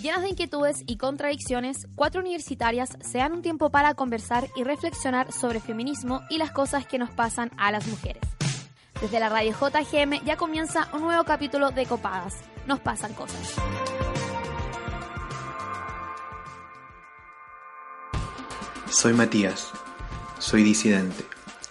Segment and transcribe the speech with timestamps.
[0.00, 5.32] Llenas de inquietudes y contradicciones, cuatro universitarias se dan un tiempo para conversar y reflexionar
[5.32, 8.22] sobre feminismo y las cosas que nos pasan a las mujeres.
[9.00, 12.34] Desde la radio JGM ya comienza un nuevo capítulo de Copadas.
[12.66, 13.54] Nos pasan cosas.
[18.90, 19.70] Soy Matías,
[20.38, 21.24] soy disidente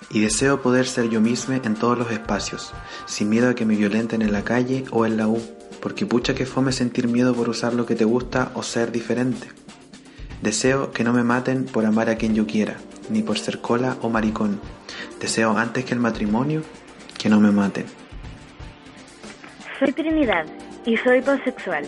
[0.09, 2.73] y deseo poder ser yo misma en todos los espacios,
[3.05, 5.54] sin miedo a que me violenten en la calle o en la U,
[5.85, 9.49] porque pucha que fome sentir miedo por usar lo que te gusta o ser diferente.
[10.41, 12.77] Deseo que no me maten por amar a quien yo quiera,
[13.11, 14.59] ni por ser cola o maricón.
[15.21, 16.63] Deseo antes que el matrimonio
[17.19, 17.85] que no me maten.
[19.77, 20.47] Soy Trinidad
[20.87, 21.85] y soy pansexual.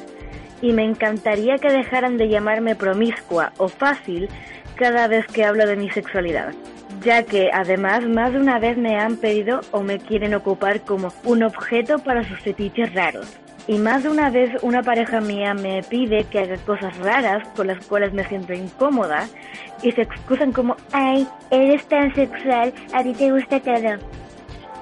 [0.62, 4.30] Y me encantaría que dejaran de llamarme promiscua o fácil
[4.76, 6.54] cada vez que hablo de mi sexualidad,
[7.04, 11.12] ya que además más de una vez me han pedido o me quieren ocupar como
[11.24, 13.40] un objeto para sus fetiches raros.
[13.68, 17.68] Y más de una vez una pareja mía me pide que haga cosas raras con
[17.68, 19.28] las cuales me siento incómoda
[19.84, 23.98] y se excusan como, ay, eres tan sexual, a ti te gusta todo.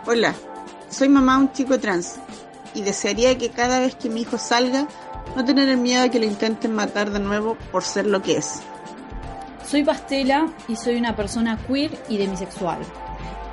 [0.05, 0.35] Hola,
[0.89, 2.19] soy mamá de un chico trans
[2.75, 4.87] y desearía que cada vez que mi hijo salga
[5.35, 8.37] no tener el miedo a que lo intenten matar de nuevo por ser lo que
[8.37, 8.61] es.
[9.65, 12.79] Soy Pastela y soy una persona queer y demisexual.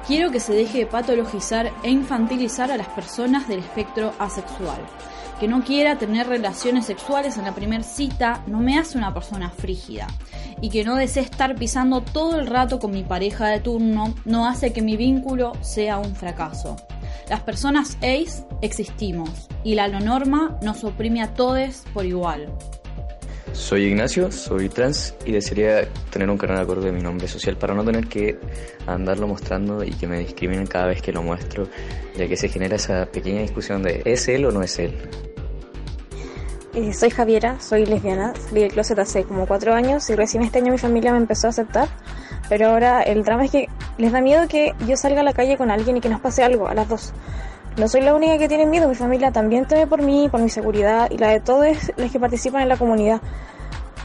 [0.06, 4.80] Quiero que se deje de patologizar e infantilizar a las personas del espectro asexual.
[5.42, 9.50] Que no quiera tener relaciones sexuales en la primera cita no me hace una persona
[9.50, 10.06] frígida.
[10.60, 14.46] Y que no desee estar pisando todo el rato con mi pareja de turno no
[14.46, 16.76] hace que mi vínculo sea un fracaso.
[17.28, 22.46] Las personas ace existimos y la norma nos oprime a todos por igual.
[23.52, 27.74] Soy Ignacio, soy trans y desearía tener un canal acorde de mi nombre social para
[27.74, 28.38] no tener que
[28.86, 31.66] andarlo mostrando y que me discriminen cada vez que lo muestro,
[32.16, 34.94] ya que se genera esa pequeña discusión de ¿es él o no es él?
[36.74, 40.58] Eh, soy Javiera, soy lesbiana, salí del closet hace como cuatro años y recién este
[40.58, 41.86] año mi familia me empezó a aceptar,
[42.48, 45.58] pero ahora el drama es que les da miedo que yo salga a la calle
[45.58, 47.12] con alguien y que nos pase algo a las dos.
[47.76, 50.48] No soy la única que tiene miedo, mi familia también teme por mí, por mi
[50.48, 51.66] seguridad y la de todos
[51.98, 53.20] los que participan en la comunidad.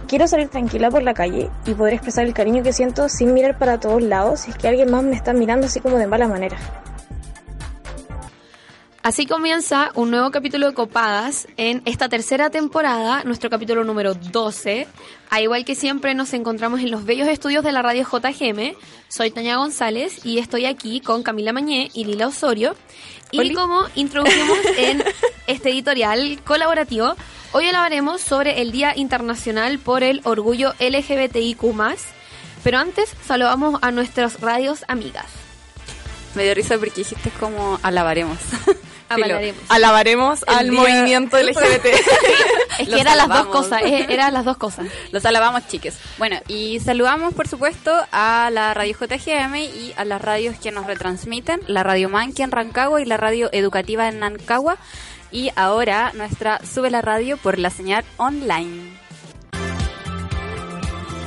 [0.10, 3.58] Quiero salir tranquila por la calle y poder expresar el cariño que siento sin mirar
[3.58, 6.28] para todos lados si es que alguien más me está mirando así como de mala
[6.28, 6.58] manera.
[9.08, 14.86] Así comienza un nuevo capítulo de Copadas en esta tercera temporada, nuestro capítulo número 12.
[15.30, 18.76] A igual que siempre nos encontramos en los bellos estudios de la radio JGM.
[19.08, 22.76] Soy Tania González y estoy aquí con Camila Mañé y Lila Osorio.
[23.32, 25.02] Y como introducimos en
[25.48, 27.16] este editorial colaborativo,
[27.54, 31.62] hoy hablaremos sobre el Día Internacional por el Orgullo LGBTIQ+.
[32.62, 35.28] Pero antes saludamos a nuestras radios amigas.
[36.36, 38.38] Me dio risa porque dijiste como alabaremos.
[39.10, 39.62] Alabaremos.
[39.70, 41.86] Alabaremos El al día- movimiento LGBT.
[42.80, 44.86] Es que eran las dos cosas, eh, eran las dos cosas.
[45.12, 45.98] Los alabamos, chiques.
[46.18, 50.86] Bueno, y saludamos, por supuesto, a la radio JGM y a las radios que nos
[50.86, 54.78] retransmiten, la Radio Manqui en Rancagua y la radio educativa en Nancagua.
[55.32, 58.96] Y ahora nuestra Sube la Radio por la señal online.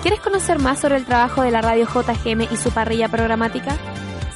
[0.03, 3.77] ¿Quieres conocer más sobre el trabajo de la radio JGM y su parrilla programática?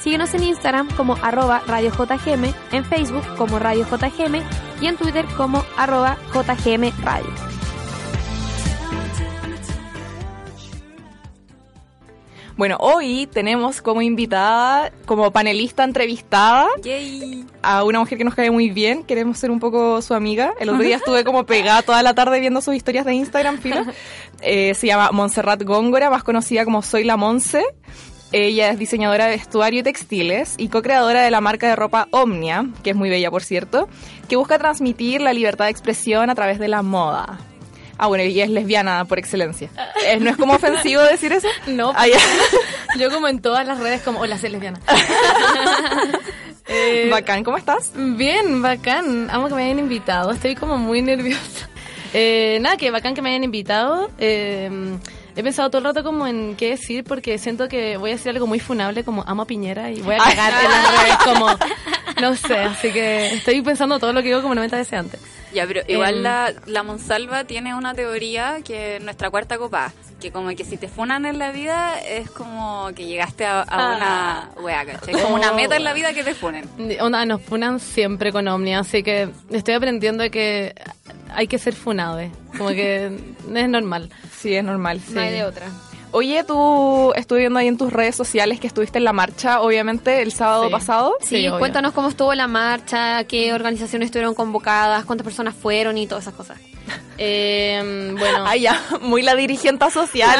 [0.05, 4.35] Síguenos en Instagram como arroba Radio JGM, en Facebook como Radio JGM
[4.79, 7.25] y en Twitter como arroba JGM Radio.
[12.55, 17.43] Bueno, hoy tenemos como invitada, como panelista entrevistada, Yay.
[17.63, 19.03] a una mujer que nos cae muy bien.
[19.03, 20.53] Queremos ser un poco su amiga.
[20.59, 23.81] El otro día estuve como pegada toda la tarde viendo sus historias de Instagram, filo.
[24.41, 27.63] Eh, se llama Montserrat Góngora, más conocida como Soy la Monse.
[28.31, 32.65] Ella es diseñadora de vestuario y textiles y co-creadora de la marca de ropa Omnia,
[32.83, 33.87] que es muy bella, por cierto,
[34.27, 37.39] que busca transmitir la libertad de expresión a través de la moda.
[37.97, 39.69] Ah, bueno, y es lesbiana por excelencia.
[40.05, 41.47] Eh, ¿No es como ofensivo decir eso?
[41.67, 42.07] No, Ah,
[42.99, 44.79] yo como en todas las redes como, hola, soy lesbiana.
[46.67, 47.91] Eh, Bacán, ¿cómo estás?
[47.95, 49.29] Bien, bacán.
[49.29, 50.31] Amo que me hayan invitado.
[50.31, 51.69] Estoy como muy nerviosa.
[52.11, 54.09] Eh, nada, que bacán que me hayan invitado.
[54.17, 54.97] Eh,
[55.35, 58.29] he pensado todo el rato como en qué decir porque siento que voy a decir
[58.31, 61.47] algo muy funable como amo a Piñera y voy a cagar en las redes como...
[62.21, 65.19] No sé, así que estoy pensando todo lo que digo como 90 veces antes.
[65.53, 69.91] Ya, pero igual Em, la, la Monsalva tiene una teoría que nuestra cuarta copa,
[70.21, 73.95] que como que si te funan en la vida es como que llegaste a, a
[73.97, 75.13] una wea, ¿cachai?
[75.21, 75.55] Como una Oh.
[75.55, 76.69] meta en la vida que te funen.
[77.01, 80.73] Onda, nos funan siempre con Omnia, así que estoy aprendiendo que
[81.33, 82.31] hay que ser funado, eh.
[82.57, 83.05] Como que
[83.55, 84.09] es normal.
[84.37, 85.01] Sí, es normal.
[85.09, 85.67] No hay de otra.
[86.11, 90.21] Oye, tú estuve viendo ahí en tus redes sociales que estuviste en la marcha, obviamente,
[90.21, 90.71] el sábado Sí.
[90.71, 91.13] pasado.
[91.21, 96.07] Sí, Sí, cuéntanos cómo estuvo la marcha, qué organizaciones estuvieron convocadas, cuántas personas fueron y
[96.07, 96.57] todas esas cosas.
[97.17, 100.37] Eh, bueno, Ay, ya, muy la dirigente social,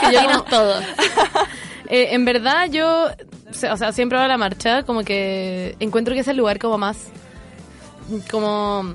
[0.00, 0.80] que yo Dinos todo.
[1.88, 3.06] Eh, en verdad yo,
[3.72, 7.08] o sea, siempre a la marcha, como que encuentro que es el lugar como más,
[8.30, 8.94] como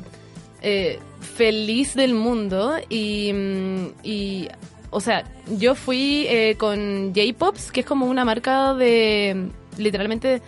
[0.62, 4.48] eh, feliz del mundo y, mm, y,
[4.90, 5.24] o sea,
[5.58, 9.48] yo fui eh, con J-Pops, que es como una marca de,
[9.78, 10.42] literalmente,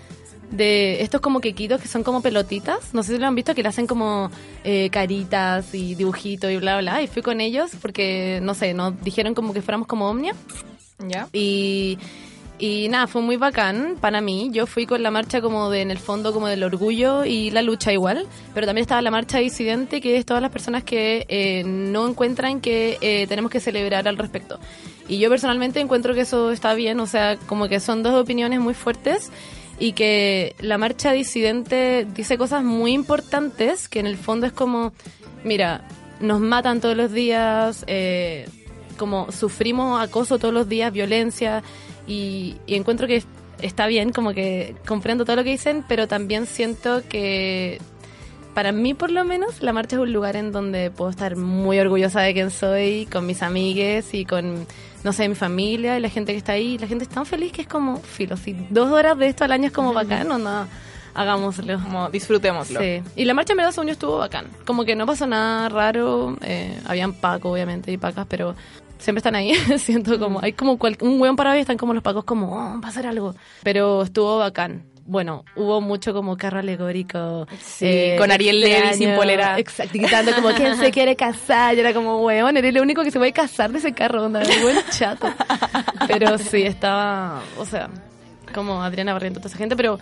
[0.52, 3.64] de estos como quequitos que son como pelotitas, no sé si lo han visto, que
[3.64, 4.30] le hacen como
[4.64, 9.02] eh, caritas y dibujitos y bla, bla, y fui con ellos porque, no sé, nos
[9.02, 10.36] dijeron como que fuéramos como Omnia.
[11.00, 11.28] ¿Ya?
[11.34, 11.98] Y,
[12.58, 14.50] y nada, fue muy bacán para mí.
[14.52, 17.62] Yo fui con la marcha como de, en el fondo, como del orgullo y la
[17.62, 18.28] lucha igual.
[18.54, 22.62] Pero también estaba la marcha disidente, que es todas las personas que eh, no encuentran
[22.62, 24.60] que eh, tenemos que celebrar al respecto.
[25.08, 28.60] Y yo personalmente encuentro que eso está bien, o sea, como que son dos opiniones
[28.60, 29.32] muy fuertes
[29.78, 34.94] y que la marcha disidente dice cosas muy importantes, que en el fondo es como,
[35.44, 35.88] mira,
[36.22, 38.48] nos matan todos los días, eh,
[38.98, 41.62] como sufrimos acoso todos los días, violencia,
[42.08, 43.24] y, y encuentro que
[43.62, 47.80] está bien, como que comprendo todo lo que dicen, pero también siento que
[48.56, 51.78] para mí por lo menos la marcha es un lugar en donde puedo estar muy
[51.78, 54.66] orgullosa de quién soy, con mis amigues y con,
[55.04, 56.78] no sé, mi familia y la gente que está ahí.
[56.78, 59.52] La gente es tan feliz que es como, filo, si dos horas de esto al
[59.52, 60.68] año es como bacán o no,
[61.14, 61.80] hagámoslo.
[61.82, 62.80] Como disfrutémoslo.
[62.80, 63.02] Sí.
[63.18, 64.48] Y la marcha en verdad según yo estuvo bacán.
[64.66, 66.38] Como que no pasó nada raro.
[66.42, 68.56] Eh, habían Paco, obviamente, y Pacas, pero
[68.98, 69.54] siempre están ahí.
[69.78, 72.82] Siento como, hay como cual- un hueón para ver, están como los Pacos como, oh,
[72.82, 73.36] va a ser algo.
[73.64, 74.84] Pero estuvo bacán.
[75.08, 77.46] Bueno, hubo mucho como carro alegórico.
[77.82, 79.60] eh, con Ariel Levy sin polera.
[79.60, 81.76] Exacto, gritando como, ¿quién se quiere casar?
[81.76, 84.42] Y era como, weón, eres el único que se puede casar de ese carro, onda,
[84.64, 85.28] buen chato.
[86.08, 87.90] Pero sí, estaba, o sea,
[88.52, 90.00] como Adriana Barriento, toda esa gente, pero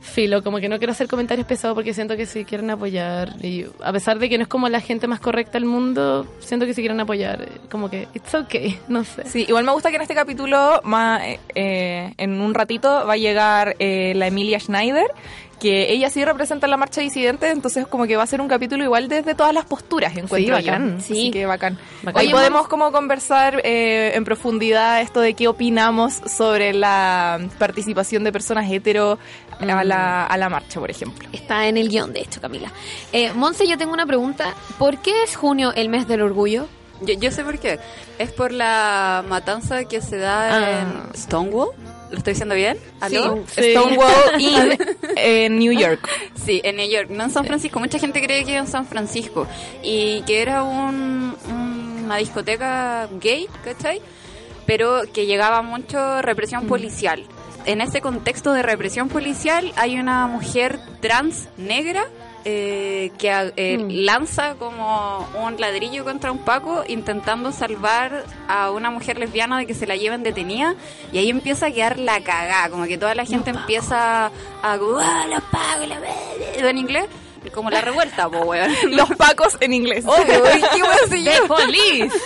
[0.00, 3.34] filo, como que no quiero hacer comentarios pesados porque siento que sí quieren apoyar.
[3.44, 6.64] Y a pesar de que no es como la gente más correcta del mundo, siento
[6.66, 7.42] que sí quieren apoyar.
[7.42, 9.24] eh, Como que, it's okay, no sé.
[9.28, 11.22] Sí, igual me gusta que en este capítulo, más,
[11.54, 15.06] eh, en un ratito, va a llegar eh, la Emilia Schneider,
[15.60, 18.84] que ella sí representa la marcha disidente, entonces como que va a ser un capítulo
[18.84, 20.66] igual desde todas las posturas, encuentro yo.
[20.72, 21.30] bacán, Así sí.
[21.30, 21.78] que bacán.
[22.14, 28.32] Oye, podemos como conversar eh, en profundidad esto de qué opinamos sobre la participación de
[28.32, 29.18] personas hetero
[29.58, 31.26] a, la, a la marcha, por ejemplo.
[31.32, 32.70] Está en el guion, de hecho, Camila.
[33.12, 34.54] Eh, Monse, yo tengo una pregunta.
[34.78, 36.66] ¿Por qué es junio el mes del orgullo?
[37.00, 37.78] Yo, yo sé por qué.
[38.18, 40.80] Es por la matanza que se da Ah.
[40.82, 41.70] en Stonewall.
[42.10, 42.78] ¿Lo estoy diciendo bien?
[43.00, 43.42] ¿Aló?
[43.48, 43.72] Sí.
[43.72, 44.78] Stonewall in
[45.16, 46.08] eh, New York.
[46.44, 47.80] Sí, en New York, no en San Francisco.
[47.80, 49.46] Mucha gente cree que en San Francisco.
[49.82, 54.00] Y que era un, un- una discoteca gay, ¿cachai?
[54.66, 57.24] Pero que llegaba mucho represión policial.
[57.64, 62.04] En ese contexto de represión policial hay una mujer trans negra
[62.48, 69.18] eh, que eh, lanza como un ladrillo contra un Paco intentando salvar a una mujer
[69.18, 70.76] lesbiana de que se la lleven detenida
[71.12, 74.30] y ahí empieza a quedar la cagada, como que toda la gente empieza a
[74.62, 77.06] ¡Ah, los Pacos, la en inglés,
[77.52, 78.72] como la revuelta, po weón.
[78.96, 80.04] Los pacos en inglés.
[80.06, 81.32] Obvio, ¿qué voy a decir yo?
[81.32, 82.20] ¡The police!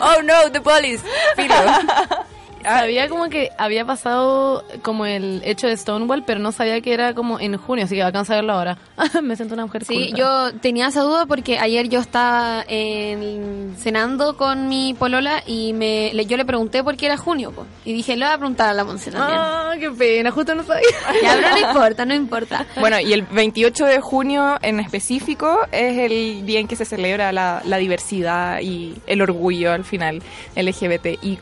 [0.00, 1.02] Oh no, the police.
[1.34, 1.54] Filo.
[2.62, 7.14] Sabía como que había pasado como el hecho de Stonewall, pero no sabía que era
[7.14, 8.78] como en junio, así que bacán saberlo ahora.
[9.22, 10.16] Me siento una mujer Sí, culta.
[10.16, 16.10] yo tenía esa duda porque ayer yo estaba en- cenando con mi polola y me,
[16.14, 17.52] le- yo le pregunté por qué era junio.
[17.52, 17.66] po.
[17.84, 19.38] Y dije, le voy a preguntar a la Monse también.
[19.40, 20.82] Ah, qué pena, justo no sabía.
[21.22, 22.66] Ya, pero no importa, no importa.
[22.80, 27.32] Bueno, y el 28 de junio en específico es el día en que se celebra
[27.32, 30.22] la, la diversidad y el orgullo al final
[30.56, 31.40] LGBTIQ+.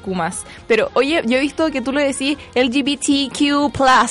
[0.66, 3.52] Pero oye, yo he visto que tú lo decís LGBTQ+.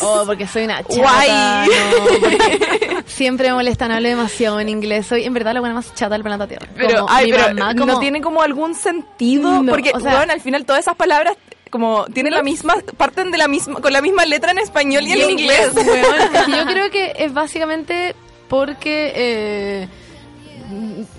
[0.01, 0.96] Oh, porque soy una chata.
[0.96, 1.70] Guay.
[1.70, 5.08] no, siempre me molestan, hablo demasiado en inglés.
[5.08, 6.68] Soy en verdad la buena más chata del planeta Tierra.
[6.75, 10.15] pero, Como ay, mi pero mamá, no tiene como algún sentido, No, porque o sea-
[10.18, 11.36] bueno, al final todas esas palabras
[11.70, 15.12] como tienen la misma, parten de la misma, con la misma letra en español y
[15.12, 15.70] en inglés.
[15.75, 15.75] Es
[16.46, 18.15] que yo creo que es básicamente
[18.48, 19.88] porque, eh,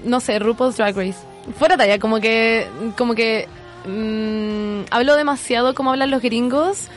[0.04, 1.18] no sé, RuPaul's Drag Race.
[1.56, 2.66] Fuera talla, como que,
[2.99, 3.49] como que
[3.87, 6.88] mm, hablo demasiado como hablan los gringos.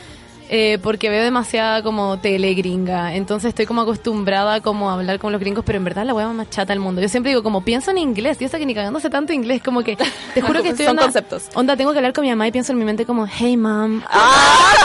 [0.49, 5.31] eh, porque veo demasiada como tele gringa, entonces estoy como acostumbrada como a hablar con
[5.31, 7.01] los gringos, pero en verdad la hueá más chata del mundo.
[7.01, 9.81] Yo siempre digo como pienso en inglés, y eso que ni cagándose tanto inglés, como
[9.83, 9.97] que
[10.33, 11.45] te juro que estoy Son onda- conceptos.
[11.55, 14.01] Onda, tengo que hablar con mi mamá y pienso en mi mente como, hey mom.
[14.11, 14.75] ¡Ah!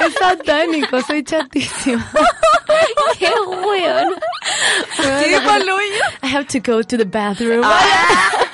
[0.06, 2.06] es satánico, soy chatísima.
[3.18, 3.30] ¡Qué
[3.64, 4.14] weón!
[4.98, 5.36] ¿Qué?
[6.22, 7.64] I have to go to the bathroom.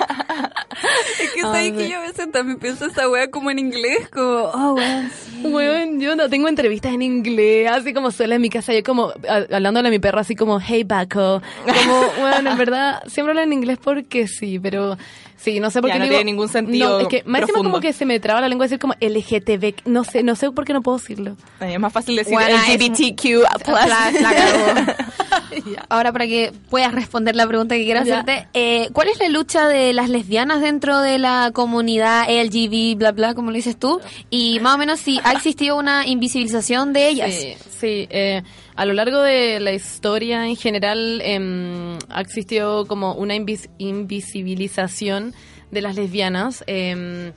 [1.21, 4.51] Es que sabes que yo a veces también pienso esta wea como en inglés, como,
[4.53, 5.41] oh, weón, sí.
[5.49, 9.13] Bueno, yo no tengo entrevistas en inglés, así como sola en mi casa, yo como
[9.49, 11.41] hablándole a mi perro así como, hey Baco.
[11.65, 14.97] Como, bueno, en verdad, siempre hablo en inglés porque sí, pero
[15.45, 17.41] sí, no sé por Ya, qué no digo- tiene ningún sentido No, es que más
[17.41, 17.69] encima profundo.
[17.71, 20.65] como que se me traba la lengua decir como LGTB, no sé, no sé por
[20.65, 21.37] qué no puedo decirlo.
[21.61, 23.43] Es más fácil decir Bueno, LGBTQ+.
[23.67, 24.93] La- la cagó.
[25.89, 29.67] Ahora para que puedas responder la pregunta que quiero hacerte, eh, ¿cuál es la lucha
[29.67, 34.01] de las lesbianas dentro de la comunidad LGBT, bla bla, como lo dices tú?
[34.29, 37.33] Y más o menos si ha existido una invisibilización de ellas.
[37.33, 38.07] Sí, sí.
[38.09, 38.43] eh,
[38.75, 45.33] a lo largo de la historia en general em, ha existido como una invis- invisibilización
[45.71, 46.63] de las lesbianas.
[46.67, 47.31] em,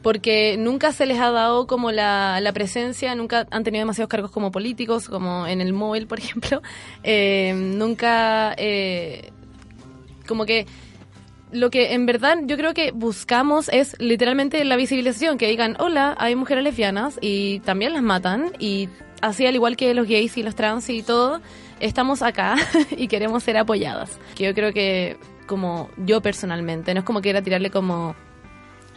[0.00, 4.30] porque nunca se les ha dado como la, la presencia, nunca han tenido demasiados cargos
[4.30, 6.62] como políticos, como en el móvil, por ejemplo.
[7.02, 9.32] Em, nunca, eh,
[10.28, 10.66] como que
[11.50, 16.14] lo que en verdad yo creo que buscamos es literalmente la visibilización, que digan, hola,
[16.18, 18.88] hay mujeres lesbianas y también las matan y
[19.20, 21.40] así al igual que los gays y los trans y todo,
[21.80, 22.56] estamos acá
[22.96, 24.18] y queremos ser apoyadas.
[24.34, 28.14] Que yo creo que como yo personalmente, no es como quiera tirarle como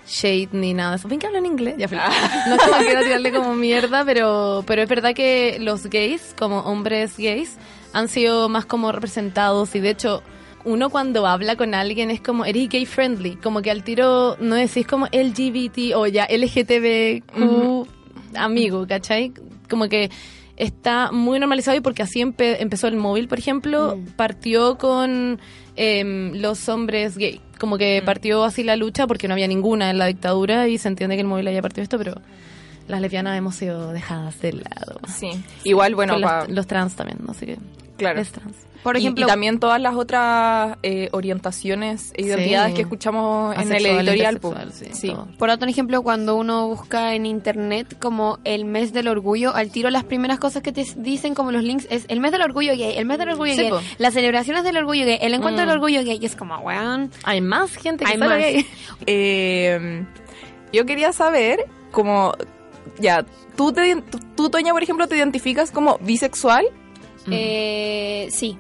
[0.08, 0.92] shade ni nada.
[0.92, 1.08] de eso.
[1.08, 1.76] ¿Ven que hablo en inglés?
[1.78, 2.04] Ya, feliz.
[2.48, 6.36] No es como que quiera tirarle como mierda, pero, pero es verdad que los gays,
[6.38, 7.58] como hombres gays,
[7.94, 10.24] han sido más como representados y de hecho
[10.64, 14.56] uno cuando habla con alguien es como eres gay friendly, como que al tiro no
[14.56, 17.88] decís como LGBT o ya LGTBQ
[18.36, 19.34] amigo, ¿cachai?
[19.72, 20.12] Como que
[20.58, 25.40] está muy normalizado y porque así empe- empezó el móvil, por ejemplo, partió con
[25.76, 27.42] em, los hombres gay.
[27.60, 30.88] Como que partió así la lucha porque no había ninguna en la dictadura y se
[30.90, 32.16] entiende que el móvil haya partido esto, pero
[32.88, 35.00] las lesbianas hemos sido dejadas de lado.
[35.08, 35.30] Sí.
[35.64, 36.18] Igual, bueno,
[36.50, 37.58] los trans también, no sé qué.
[37.98, 38.20] Claro.
[38.20, 38.56] Es trans.
[38.84, 42.76] Por Y- ejemplo, y, también todas las otras eh, orientaciones e identidades Sí.
[42.76, 44.40] que escuchamos en el editorial.
[44.72, 45.14] sí, Sí.
[45.38, 49.90] por otro ejemplo, cuando uno busca en internet como el mes del orgullo, al tiro
[49.92, 52.94] las primeras cosas que te dicen como los links es el mes del orgullo gay,
[52.98, 55.68] el mes del orgullo gay, las celebraciones del orgullo gay, el encuentro Mm.
[55.68, 58.30] del orgullo gay, y es como, weón, Hay más gente que Hay más.
[58.38, 58.66] gay.
[59.06, 60.06] Eh,
[60.74, 62.34] yo quería saber, como,
[63.00, 66.66] ya, ¿tú, te, tú, tú, Toña, por ejemplo, te identificas como bisexual?
[67.30, 68.58] eh, sí,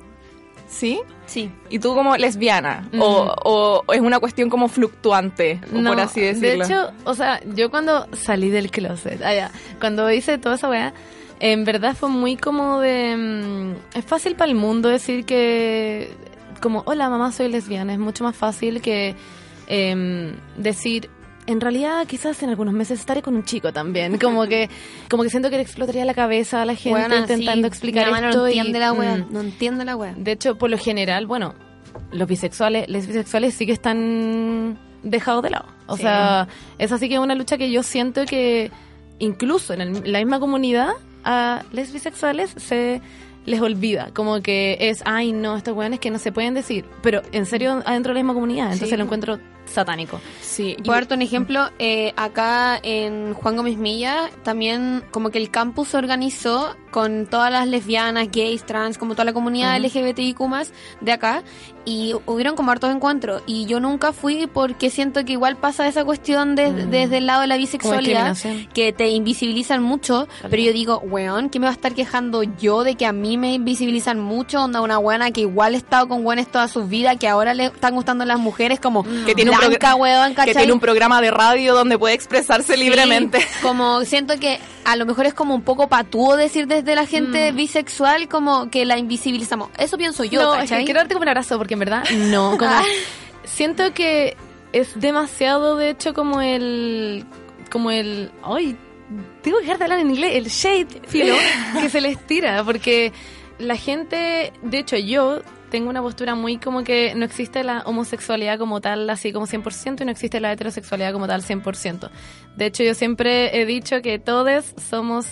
[0.71, 1.01] ¿Sí?
[1.25, 1.51] sí.
[1.69, 2.87] ¿Y tú como lesbiana?
[2.93, 3.01] Mm.
[3.01, 6.65] O, o- o es una cuestión como fluctuante, o por así decirlo?
[6.65, 9.51] De hecho, o sea, yo cuando salí del closet, ah, ya,
[9.81, 10.93] cuando hice toda esa weá,
[11.41, 13.17] en verdad fue muy como de...
[13.17, 16.13] mm, es fácil para el mundo decir que...
[16.61, 17.91] Como, hola mamá, soy lesbiana.
[17.93, 19.15] Es mucho más fácil que
[19.67, 21.09] em, decir...
[21.47, 24.17] En realidad, quizás en algunos meses estaré con un chico también.
[24.19, 24.69] Como que,
[25.09, 28.37] como que siento que le explotaría la cabeza a la gente intentando sí, explicar esto.
[28.39, 30.13] no y, entiende la wea, mm, no entiende la wea.
[30.15, 31.55] de hecho, por lo general, bueno,
[32.11, 35.65] los bisexuales, los bisexuales sí que están dejados de lado.
[35.87, 36.03] O Sí.
[36.03, 38.71] sea, es así que es una lucha que yo siento que
[39.19, 40.89] incluso en el- la misma comunidad
[41.23, 43.01] a los bisexuales se
[43.45, 47.23] les olvida, como que es, ay no, estos weones que no se pueden decir, pero
[47.31, 48.97] en serio adentro de la misma comunidad, entonces Sí.
[48.97, 49.39] lo encuentro
[49.71, 50.19] satánico.
[50.41, 50.75] Sí.
[50.77, 55.49] y- Por darte un ejemplo, eh, acá en Juan Gómez Milla, también como que el
[55.49, 60.73] campus se organizó con todas las lesbianas, gays, trans, como toda la comunidad LGBTIQ más
[60.99, 61.41] de acá,
[61.85, 63.41] y hubieron como hartos encuentros.
[63.47, 66.89] Y yo nunca fui porque siento que igual pasa esa cuestión de- Mm.
[66.89, 68.35] desde el lado de la bisexualidad,
[68.73, 72.83] que te invisibilizan mucho, pero yo digo, weón, ¿qué me va a estar quejando yo
[72.83, 74.61] de que a mí me invisibilizan mucho?
[74.61, 77.65] Onda, una buena que igual ha estado con buenas toda su vida, que ahora le
[77.67, 81.97] están gustando las mujeres como Que tiene un que tiene un programa de radio donde
[81.97, 83.41] puede expresarse libremente.
[83.41, 87.05] Sí, como siento que a lo mejor es como un poco patúo decir desde la
[87.05, 89.69] gente bisexual como que la invisibilizamos.
[89.77, 92.71] Eso pienso yo, no, que quiero darte como un abrazo porque en verdad no, como
[93.43, 94.35] siento que
[94.73, 97.25] es demasiado de hecho como el
[97.69, 98.77] como el ay,
[99.41, 101.35] tengo que dejar de hablar en inglés, el shade filo
[101.81, 103.11] que se les tira porque
[103.61, 105.41] la gente, de hecho yo
[105.71, 110.01] tengo una postura muy como que no existe la homosexualidad como tal, así como 100%,
[110.01, 112.09] y no existe la heterosexualidad como tal 100%.
[112.57, 115.25] De hecho, yo siempre he dicho que todos somos,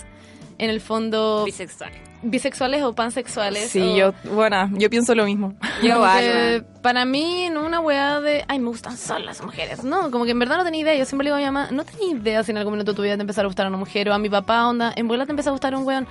[0.58, 1.92] en el fondo, Bisexual.
[2.22, 3.70] bisexuales o pansexuales.
[3.70, 5.54] Sí, o- yo, bueno, yo pienso lo mismo.
[5.84, 9.84] Yo que para mí, no una weá de, ay, me gustan solo las mujeres.
[9.86, 10.96] No, como que en verdad no tenía idea.
[10.96, 13.02] Yo siempre le digo a mi mamá, no tenía idea si en algún minuto tu
[13.04, 14.10] vida te empezara a gustar una mujer.
[14.10, 16.08] O a mi papá, onda, en vuela te empieza a gustar un weón.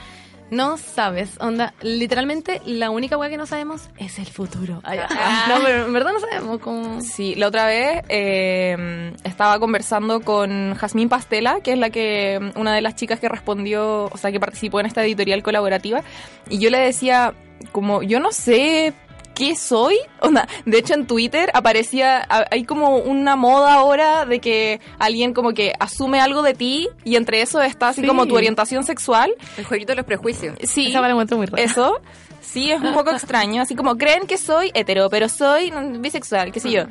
[0.50, 4.80] No sabes, onda, literalmente la única weá que no sabemos es el futuro.
[4.82, 4.98] Ay,
[5.48, 7.00] no, pero en verdad no sabemos cómo...
[7.02, 12.74] Sí, la otra vez eh, estaba conversando con Jazmín Pastela, que es la que una
[12.74, 16.02] de las chicas que respondió, o sea, que participó en esta editorial colaborativa,
[16.48, 17.34] y yo le decía,
[17.72, 18.94] como, yo no sé
[19.38, 19.96] ¿qué soy?
[20.20, 25.52] Onda, de hecho en Twitter aparecía, hay como una moda ahora de que alguien como
[25.54, 28.06] que asume algo de ti y entre eso está así Sí.
[28.08, 29.30] como tu orientación sexual.
[29.56, 30.56] El jueguito de los prejuicios.
[30.64, 31.62] Sí, Esa me la encuentro muy rara.
[31.62, 32.00] eso.
[32.40, 36.58] Sí, es un poco extraño, así como creen que soy hetero, pero soy bisexual, qué
[36.58, 36.82] sé yo.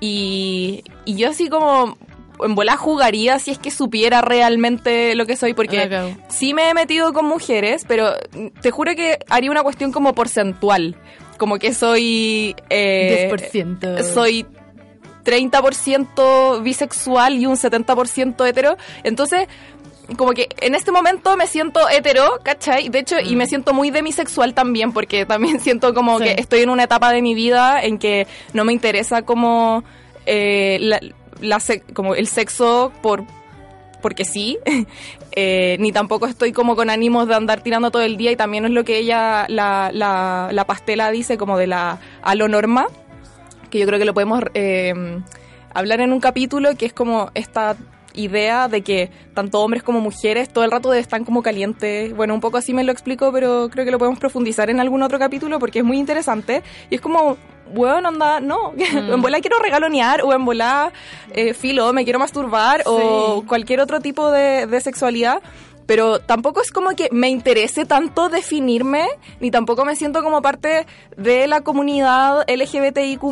[0.00, 1.96] Y, y yo así como
[2.44, 6.74] en bola jugaría si es que supiera realmente lo que soy, porque sí me he
[6.74, 8.10] metido con mujeres, pero
[8.60, 10.96] te juro que haría una cuestión como porcentual.
[11.36, 12.54] Como que soy...
[12.70, 14.02] eh, 10%.
[14.14, 14.46] soy
[15.24, 18.76] 30% bisexual y un 70% hetero.
[19.02, 19.48] Entonces,
[20.16, 22.88] como que en este momento me siento hetero, ¿cachai?
[22.88, 26.24] De hecho, y me siento muy demisexual también, porque también siento como Sí.
[26.24, 29.82] que estoy en una etapa de mi vida en que no me interesa como,
[30.26, 31.60] eh, la,
[31.92, 33.24] como el sexo por
[34.02, 34.58] porque sí,
[35.32, 38.64] eh, ni tampoco estoy como con ánimos de andar tirando todo el día y también
[38.64, 42.86] es lo que ella, la, la, la pastela dice como de la alonorma,
[43.70, 44.94] que yo creo que lo podemos eh,
[45.74, 47.76] hablar en un capítulo que es como esta
[48.16, 52.14] idea de que tanto hombres como mujeres todo el rato están como calientes.
[52.14, 55.02] Bueno, un poco así me lo explico, pero creo que lo podemos profundizar en algún
[55.02, 56.62] otro capítulo porque es muy interesante.
[56.90, 57.36] Y es como,
[57.74, 60.92] bueno, anda, no, en bola quiero regalonear o en bola
[61.32, 65.42] eh, filo, me quiero masturbar o cualquier otro tipo de, de sexualidad.
[65.86, 69.06] Pero tampoco es como que me interese tanto definirme,
[69.38, 70.84] ni tampoco me siento como parte
[71.16, 73.22] de la comunidad LGBTIQ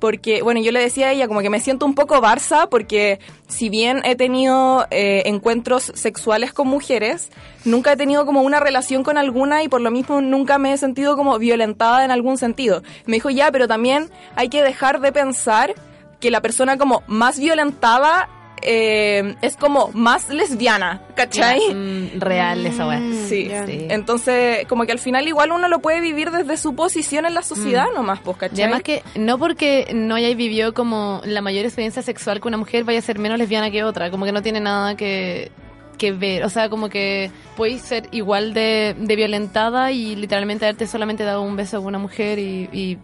[0.00, 3.20] porque, bueno, yo le decía a ella como que me siento un poco Barça, porque
[3.46, 7.30] si bien he tenido eh, encuentros sexuales con mujeres,
[7.64, 10.78] nunca he tenido como una relación con alguna y por lo mismo nunca me he
[10.78, 12.82] sentido como violentada en algún sentido.
[13.06, 15.74] Me dijo, ya, pero también hay que dejar de pensar
[16.18, 18.28] que la persona como más violentada
[18.62, 21.60] eh, es como más lesbiana, ¿cachai?
[21.74, 22.98] Mm, real esa weá.
[23.28, 23.50] Sí.
[23.66, 23.86] Sí.
[23.90, 27.42] Entonces, como que al final igual uno lo puede vivir desde su posición en la
[27.42, 32.02] sociedad nomás, pues, Y además que no porque no hayáis vivido como la mayor experiencia
[32.02, 34.60] sexual con una mujer vaya a ser menos lesbiana que otra, como que no tiene
[34.60, 35.50] nada que,
[35.98, 40.86] que ver, o sea, como que podéis ser igual de, de violentada y literalmente haberte
[40.86, 42.98] solamente dado un beso a una mujer y, y-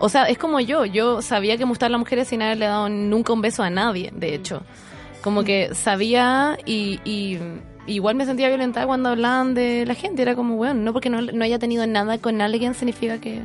[0.00, 2.88] o sea, es como yo, yo sabía que me gustaban las mujeres sin haberle dado
[2.90, 4.62] nunca un beso a nadie, de hecho,
[5.22, 7.00] como que sabía y...
[7.04, 7.38] y
[7.86, 10.20] Igual me sentía violentada cuando hablaban de la gente.
[10.20, 13.40] Era como, bueno, no porque no, no haya tenido nada con alguien significa que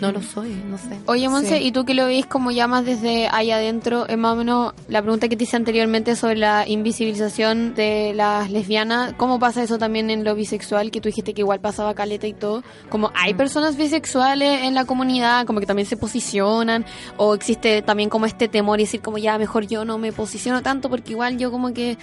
[0.00, 0.98] no lo soy, no sé.
[1.06, 1.64] Oye, Monse, Sí.
[1.66, 4.72] y tú que lo veis como ya más desde ahí adentro, es más o menos
[4.88, 9.78] la pregunta que te hice anteriormente sobre la invisibilización de las lesbianas, ¿cómo pasa eso
[9.78, 10.90] también en lo bisexual?
[10.90, 12.62] Que tú dijiste que igual pasaba caleta y todo.
[12.88, 16.84] Como hay personas bisexuales en la comunidad, como que también se posicionan,
[17.16, 20.62] o existe también como este temor y decir como ya mejor yo no me posiciono
[20.62, 21.98] tanto porque igual yo como que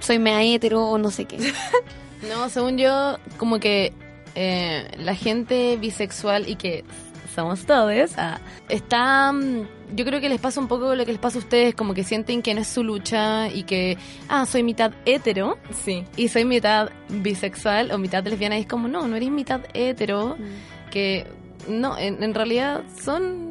[0.00, 1.38] soy mea hetero o no sé qué.
[2.28, 3.92] No, según yo, como que
[4.34, 6.82] eh, la gente bisexual y que
[7.34, 9.32] somos todos, ah, está...
[9.32, 9.66] mm,
[9.96, 12.02] Yo creo que les pasa un poco lo que les pasa a ustedes, como que
[12.04, 13.96] sienten que no es su lucha y que,
[14.28, 16.04] ah, soy mitad hetero Sí.
[16.16, 20.36] y soy mitad bisexual o mitad lesbiana y es como, no, no eres mitad hetero,
[20.38, 20.90] Mm.
[20.90, 21.26] que
[21.68, 23.50] no, en, en realidad son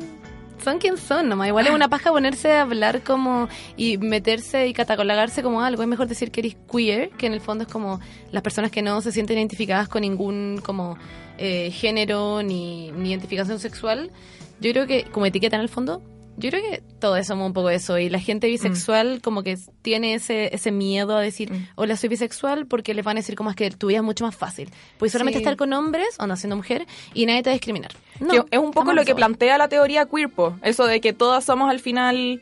[0.64, 1.48] son quien son nomás.
[1.48, 3.48] Igual es una paja ponerse a hablar como
[3.78, 5.84] y meterse y catalogarse como algo.
[5.84, 8.00] Es mejor decir que eres queer, que en el fondo es como
[8.32, 10.98] las personas que no se sienten identificadas con ningún como
[11.38, 14.12] eh, género ni, ni identificación sexual.
[14.60, 16.02] Yo creo que como etiqueta en el fondo,
[16.38, 17.98] yo creo que todos somos un poco eso.
[18.00, 21.68] Y la gente bisexual como que tiene ese, ese miedo a decir, Mm.
[21.76, 24.26] hola, soy bisexual, porque les van a decir como es que tu vida es mucho
[24.26, 24.70] más fácil.
[24.98, 25.44] Puedes solamente Sí.
[25.44, 27.92] estar con hombres, o no siendo mujer, y nadie te va a discriminar.
[28.20, 30.56] No, es un poco lo que plantea la teoría queer, po.
[30.64, 32.42] Eso de que todas somos al final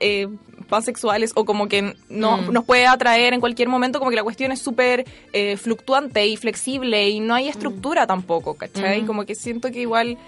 [0.00, 0.26] eh,
[0.68, 2.52] pansexuales o como que no Mm.
[2.52, 6.36] nos puede atraer en cualquier momento, como que la cuestión es súper eh, fluctuante y
[6.36, 9.02] flexible y no hay estructura tampoco, ¿cachai?
[9.02, 9.06] Mm.
[9.06, 10.18] Como que siento que igual,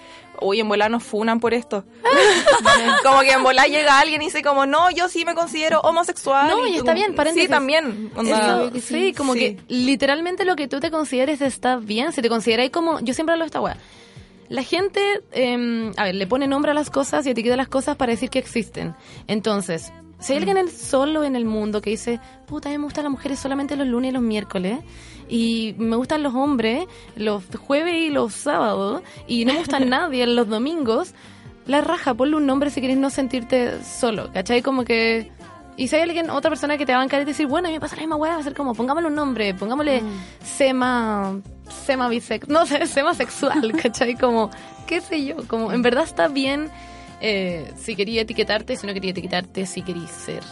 [0.41, 1.85] uy, en volar nos funan por esto.
[3.03, 6.49] como que en volar llega alguien y dice como, no, yo sí me considero homosexual.
[6.49, 7.51] No, y está bien, Sí, paréntesis.
[7.51, 8.11] también.
[8.17, 9.39] onda, Eso, sí, como sí.
[9.41, 12.13] que literalmente lo que tú te consideres está bien.
[12.13, 13.01] Si te consideras como.
[13.01, 13.77] Yo siempre hablo de esta weá.
[14.49, 15.01] La gente,
[15.33, 18.31] eh, a ver, le pone nombre a las cosas y etiqueta las cosas para decir
[18.31, 18.95] que existen.
[19.27, 23.05] Entonces, si hay alguien solo en el mundo que dice, puta, a mí me gustan
[23.05, 24.79] las mujeres solamente los lunes y los miércoles,
[25.29, 26.87] y me gustan los hombres
[27.17, 31.15] los jueves y los sábados, y no me gustan nadie los domingos,
[31.67, 34.63] la raja, ponle un nombre si querés no sentirte solo, ¿cachai?
[34.63, 35.33] Como que...
[35.79, 37.71] Y si hay alguien, otra persona que te va a bancar y decir, bueno, a
[37.71, 40.03] mí me pasa la misma weá, va a ser como, pongámosle un nombre, pongámosle
[40.43, 41.39] sema,
[41.85, 44.15] sema bisex, no sé, sema sexual, ¿cachai?
[44.15, 44.51] Como,
[44.87, 46.71] qué sé yo, como, en verdad está bien
[47.21, 50.43] eh, si quería etiquetarte, si no quería etiquetarte, si querías ser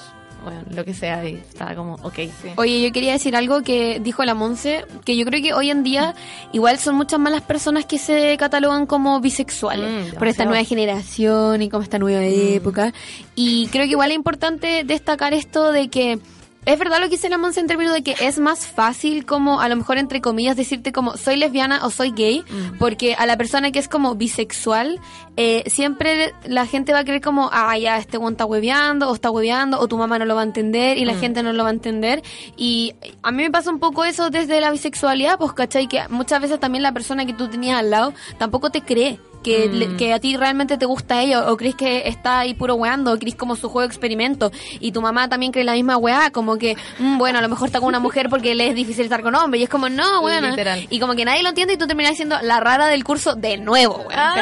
[0.45, 2.19] bueno, lo que sea, y estaba como, ok.
[2.57, 5.83] Oye, yo quería decir algo que dijo la Monse, que yo creo que hoy en
[5.83, 6.15] día
[6.53, 10.65] igual son muchas más las personas que se catalogan como bisexuales Mm, por esta nueva
[10.65, 12.93] generación y como esta nueva época.
[13.35, 16.19] Y creo que igual es importante destacar esto de que
[16.67, 19.61] es verdad lo que dice la Monse en términos de que es más fácil como
[19.61, 22.43] a lo mejor entre comillas decirte como soy lesbiana o soy gay
[22.79, 25.01] porque a la persona que es como bisexual
[25.37, 29.15] eh, siempre la gente va a creer como ah ya este one está hueveando o
[29.15, 31.21] está hueveando o tu mamá no lo va a entender y la Mm.
[31.21, 32.23] gente no lo va a entender
[32.57, 36.41] y a mí me pasa un poco eso desde la bisexualidad pues cachai que muchas
[36.41, 39.73] veces también la persona que tú tenías al lado tampoco te cree que, Mm.
[39.75, 43.13] le- que a ti realmente te gusta ella o crees que está ahí puro weando
[43.13, 46.31] o crees como su juego de experimento y tu mamá también cree la misma weá
[46.33, 49.05] como que mm, bueno a lo mejor está con una mujer porque le es difícil
[49.05, 50.87] estar con hombre y es como no weón Literal.
[50.91, 53.59] y como que nadie lo entiende y tú terminas siendo la rara del curso de
[53.59, 54.35] nuevo weón Ah.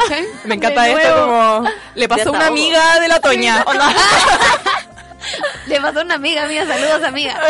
[0.44, 1.26] Me encanta esto nuevo.
[1.58, 3.64] como le pasó a una amiga de la Toña.
[5.66, 7.40] Le pasó a una amiga mía, saludos amiga.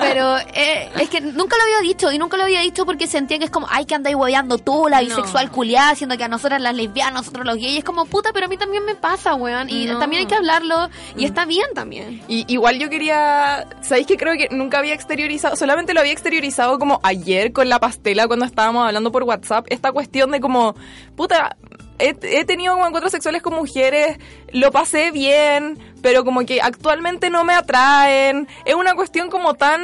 [0.00, 3.38] Pero eh, es que nunca lo había dicho y nunca lo había dicho porque sentía
[3.38, 6.60] que es como, ay, que andáis hueveando tú, la bisexual culiada, siendo que a nosotras
[6.60, 9.68] las lesbianas, nosotros los gays, es como puta, pero a mí también me pasa, weón.
[9.68, 9.98] Y No.
[9.98, 12.22] también hay que hablarlo y está bien también.
[12.28, 16.78] Y igual yo quería, ¿sabéis que creo que nunca había exteriorizado, solamente lo había exteriorizado
[16.78, 20.74] como ayer con la pastela cuando estábamos hablando por WhatsApp, esta cuestión de como,
[21.16, 21.56] puta,
[22.00, 24.18] he, he tenido como encuentros sexuales con mujeres,
[24.52, 29.80] lo pasé bien, pero como que actualmente no me atraen, es una cuestión como tan,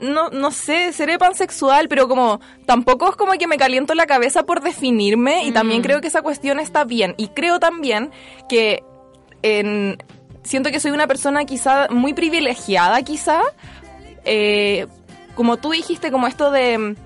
[0.00, 4.44] no, no sé, seré pansexual, pero como tampoco es como que me caliento la cabeza
[4.44, 7.14] por definirme y también creo que esa cuestión está bien.
[7.16, 8.10] Y creo también
[8.48, 8.82] que
[9.42, 9.98] en,
[10.42, 13.40] siento que soy una persona quizá muy privilegiada, quizá.
[14.24, 14.86] Eh,
[15.34, 16.96] como tú dijiste, como esto de mm,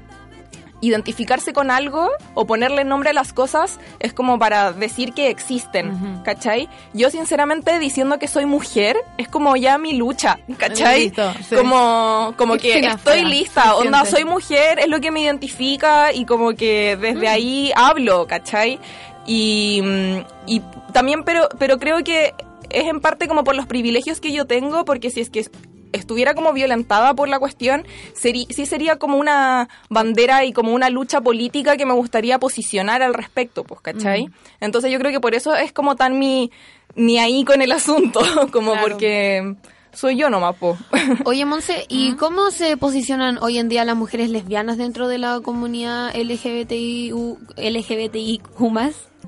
[0.81, 6.23] identificarse con algo o ponerle nombre a las cosas es como para decir que existen,
[6.25, 6.69] ¿cachai?
[6.93, 11.05] Yo sinceramente diciendo que soy mujer es como ya mi lucha, ¿cachai?
[11.05, 11.57] Listo, sí.
[11.57, 16.25] Como, como que estoy fuera, lista, onda, soy mujer, es lo que me identifica y
[16.25, 18.79] como que desde ahí hablo, ¿cachai?
[19.27, 20.63] Y, mm, y
[20.93, 22.35] también, pero, pero creo que
[22.71, 25.49] es en parte como por los privilegios que yo tengo, porque si es que
[25.93, 30.91] estuviera como violentada por la cuestión, seri- sí sería como una bandera y como una
[30.91, 34.29] lucha política que me gustaría posicionar al respecto, pues, ¿cachai?
[34.61, 36.51] Entonces yo creo que por eso es como tan mi,
[36.95, 38.21] mi ahí con el asunto,
[38.53, 38.89] como Claro.
[38.89, 39.55] porque
[39.93, 40.77] soy yo nomás, po.
[41.25, 45.41] Oye, Monse, ¿y cómo se posicionan hoy en día las mujeres lesbianas dentro de la
[45.41, 47.13] comunidad LGBTI,
[47.57, 48.51] LGBTIQ+.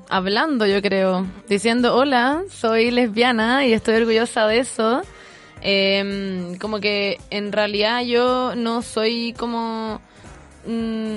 [0.09, 5.01] hablando, yo creo, diciendo, hola, soy lesbiana y estoy orgullosa de eso.
[5.61, 10.01] Em, como que en realidad yo no soy como...
[10.67, 11.15] mm,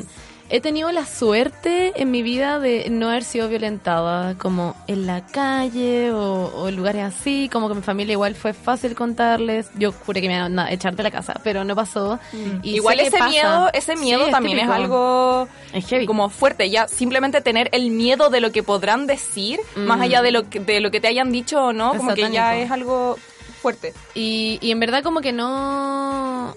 [0.50, 5.26] he tenido la suerte en mi vida de no haber sido violentada como en la
[5.26, 9.70] calle o, o en lugares así, como que mi familia igual fue fácil contarles.
[9.78, 12.20] Yo juré que me iban a echar de la casa, pero no pasó.
[12.62, 16.04] Y Igual ese miedo, ese miedo Sí, también es algo Es heavy.
[16.04, 20.02] como fuerte, ya simplemente tener el miedo de lo que podrán decir, más Mm.
[20.02, 22.54] allá de lo que, de lo que te hayan dicho o no, como que ya
[22.59, 23.16] es algo
[23.64, 23.94] fuerte.
[24.14, 26.55] Y, y en verdad como que no...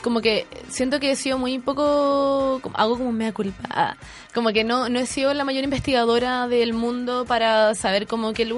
[0.00, 2.60] Como que siento que he sido muy poco...
[2.74, 3.96] Hago como mea culpa.
[4.32, 8.48] Como que no, no he sido la mayor investigadora del mundo para saber como qué,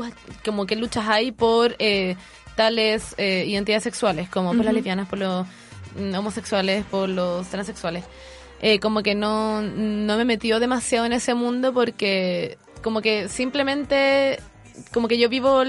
[0.45, 2.16] como qué luchas hay por eh,
[2.57, 5.47] tales eh, identidades sexuales, como por las lesbianas, por los
[6.14, 8.05] homosexuales, por los transexuales.
[8.61, 13.31] Eh, como que no, no me he metido demasiado en ese mundo porque como que
[13.31, 14.40] simplemente
[14.92, 15.62] como que yo vivo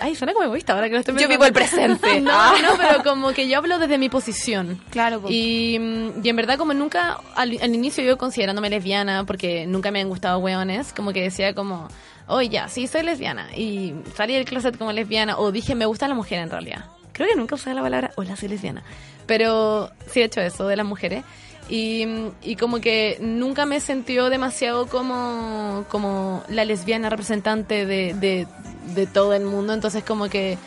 [0.00, 1.34] ay suena como egoísta ahora que lo estoy Yo pensando.
[1.38, 2.20] vivo el presente.
[2.20, 2.54] no Ah.
[2.62, 5.28] no pero como que yo hablo desde mi posición Claro, po.
[5.30, 9.90] y, mm, y en verdad como nunca al, al inicio yo considerándome lesbiana porque nunca
[9.90, 11.88] me han gustado hueones como que decía como
[12.26, 16.08] oye ya sí soy lesbiana y salí del closet como lesbiana o dije me gusta
[16.08, 18.82] la mujer en realidad creo que nunca usé la palabra hola soy lesbiana
[19.26, 21.24] pero sí he hecho eso de las mujeres
[21.68, 22.06] y,
[22.42, 28.46] y como que nunca me sentió demasiado como, como la lesbiana representante de, de,
[28.94, 29.72] de todo el mundo.
[29.72, 30.58] Entonces como que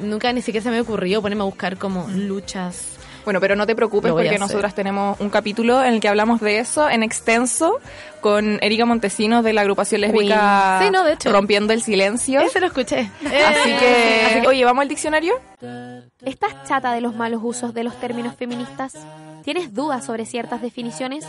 [0.00, 2.99] nunca ni siquiera se me ocurrió ponerme a buscar como luchas.
[3.24, 6.58] Bueno, pero no te preocupes porque nosotras tenemos un capítulo en el que hablamos de
[6.58, 7.78] eso en extenso
[8.20, 11.32] con Erika Montesinos de la agrupación lésbica Sí, no, de hecho.
[11.32, 12.40] Rompiendo el Silencio.
[12.40, 13.10] Ese lo escuché.
[13.20, 15.34] Así que, así que, oye, ¿vamos al diccionario?
[16.24, 18.94] ¿Estás chata de los malos usos de los términos feministas?
[19.42, 21.26] ¿Tienes dudas sobre ciertas definiciones?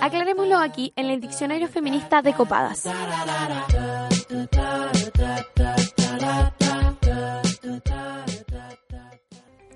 [0.00, 2.84] Aclarémoslo aquí en el Diccionario Feminista de Copadas.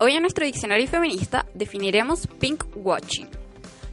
[0.01, 3.29] Hoy en nuestro diccionario feminista definiremos pink watching.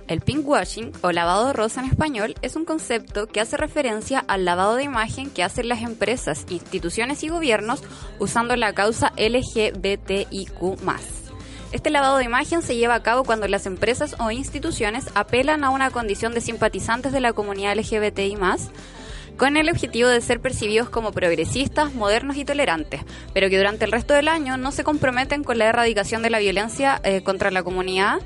[0.07, 4.75] El pinkwashing, o lavado rosa en español, es un concepto que hace referencia al lavado
[4.75, 7.83] de imagen que hacen las empresas, instituciones y gobiernos
[8.19, 10.49] usando la causa LGBTIQ+.
[11.71, 15.69] Este lavado de imagen se lleva a cabo cuando las empresas o instituciones apelan a
[15.69, 18.35] una condición de simpatizantes de la comunidad LGBTI+,
[19.37, 23.01] con el objetivo de ser percibidos como progresistas, modernos y tolerantes,
[23.33, 26.39] pero que durante el resto del año no se comprometen con la erradicación de la
[26.39, 28.19] violencia eh, contra la comunidad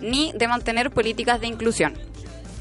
[0.00, 1.94] ni de mantener políticas de inclusión.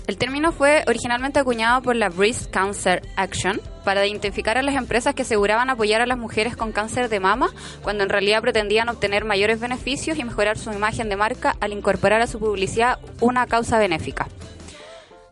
[0.07, 5.13] El término fue originalmente acuñado por la Breast Cancer Action para identificar a las empresas
[5.13, 7.49] que aseguraban apoyar a las mujeres con cáncer de mama
[7.81, 12.21] cuando en realidad pretendían obtener mayores beneficios y mejorar su imagen de marca al incorporar
[12.21, 14.29] a su publicidad una causa benéfica.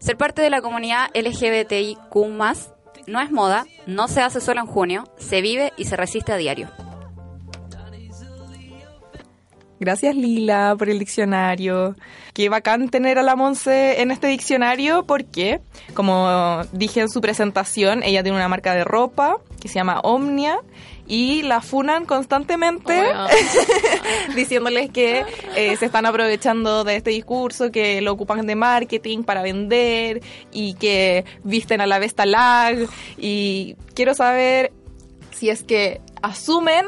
[0.05, 2.13] Ser parte de la comunidad LGBTIQ
[3.07, 6.37] no es moda, no se hace solo en junio, se vive y se resiste a
[6.37, 6.69] diario.
[9.79, 11.95] Gracias Lila por el diccionario.
[12.35, 15.59] Qué bacán tener a la Monse en este diccionario porque,
[15.95, 20.59] como dije en su presentación, ella tiene una marca de ropa que se llama Omnia
[21.07, 23.03] y la funan constantemente
[24.35, 25.23] diciéndoles que
[25.55, 30.73] eh, se están aprovechando de este discurso, que lo ocupan de marketing para vender y
[30.75, 32.77] que visten a la Vesta Lag
[33.17, 34.71] y quiero saber
[35.31, 36.85] si es que asumen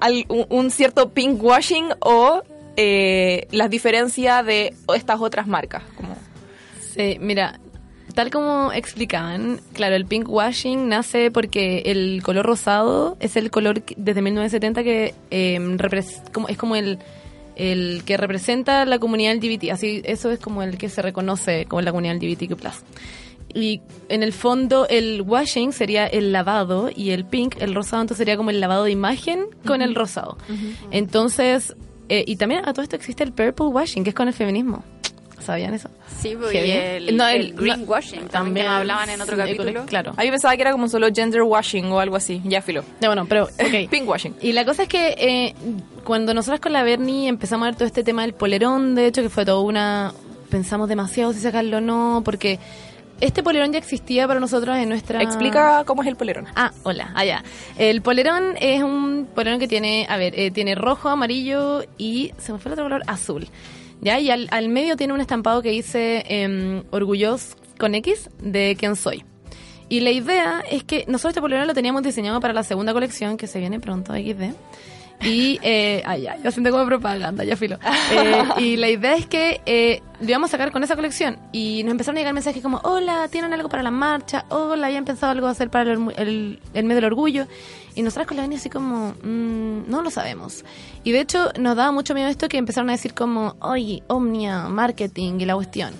[0.00, 2.42] al- un, un cierto pinkwashing o
[2.76, 5.82] eh, las diferencias de estas otras marcas.
[5.96, 6.16] Como,
[6.94, 7.60] Sí, mira,
[8.16, 13.82] tal como explicaban, claro, el pink washing nace porque el color rosado es el color
[13.82, 15.76] que- desde 1970 que eh,
[16.32, 16.98] como, es como el,
[17.54, 19.70] el que representa la comunidad LGBT.
[19.70, 22.56] Así, eso es como el que se reconoce como la comunidad LGBTQ+.
[23.54, 28.18] Y en el fondo el washing sería el lavado y el pink, el rosado, entonces
[28.18, 30.36] sería como el lavado de imagen con el rosado.
[30.90, 31.74] Entonces,
[32.08, 34.84] eh, y también a todo esto existe el purple washing, que es con el feminismo.
[35.46, 35.88] ¿Sabían eso?
[36.20, 36.68] Sí, pues, Heavy.
[36.68, 39.86] y el, No, el el- greenwashing también, hablaban en otro sí, capítulo.
[39.86, 40.12] Claro.
[40.16, 42.42] Ah, yo pensaba que era como solo gender washing o algo así.
[42.44, 42.82] Ya filo.
[43.00, 43.88] Ya, bueno, pero, ok.
[43.90, 44.34] Pinkwashing.
[44.42, 45.54] Y la cosa es que eh,
[46.04, 49.22] cuando nosotras con la Bernie empezamos a ver todo este tema del polerón, de hecho,
[49.22, 50.12] que fue toda una...
[50.50, 52.58] Pensamos demasiado si sacarlo o no, porque
[53.20, 55.22] este polerón ya existía para nosotros en nuestra...
[55.22, 56.46] Explica cómo es el polerón.
[56.54, 57.42] Ah, hola, allá.
[57.78, 62.52] El polerón es un polerón que tiene, a ver, eh, tiene rojo, amarillo y se
[62.52, 63.46] me fue el otro color, azul.
[64.00, 64.20] ¿Ya?
[64.20, 68.96] Y al, al medio tiene un estampado que dice em, orgulloso con X de quién
[68.96, 69.24] soy.
[69.88, 73.36] Y la idea es que nosotros este polerón lo teníamos diseñado para la segunda colección
[73.36, 74.54] que se viene pronto, XD.
[75.22, 77.78] Y, eh, ay, ya, yo siento como propaganda, ya filo.
[78.12, 81.38] Eh, y la idea es que eh, lo íbamos a sacar con esa colección.
[81.52, 84.44] Y nos empezaron a llegar mensajes como, hola, ¿tienen algo para la marcha?
[84.50, 87.46] Hola, ¿habían pensado algo hacer para el, el, mes del orgullo?
[87.94, 90.64] Y nosotras con la así como, "Mm, no lo sabemos.
[91.02, 94.68] Y de hecho nos daba mucho miedo esto que empezaron a decir como, oye, Omnia,
[94.68, 95.94] marketing y la cuestión.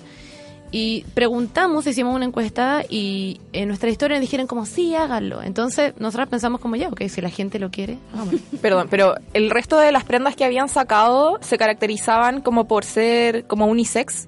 [0.71, 5.41] Y preguntamos, hicimos una encuesta y en nuestra historia nos dijeron como, sí, háganlo.
[5.41, 8.39] Entonces nosotras pensamos como, ya, ok, si la gente lo quiere, hagámoslo.
[8.61, 13.45] Perdón, pero el resto de las prendas que habían sacado se caracterizaban como por ser
[13.45, 14.27] como unisex.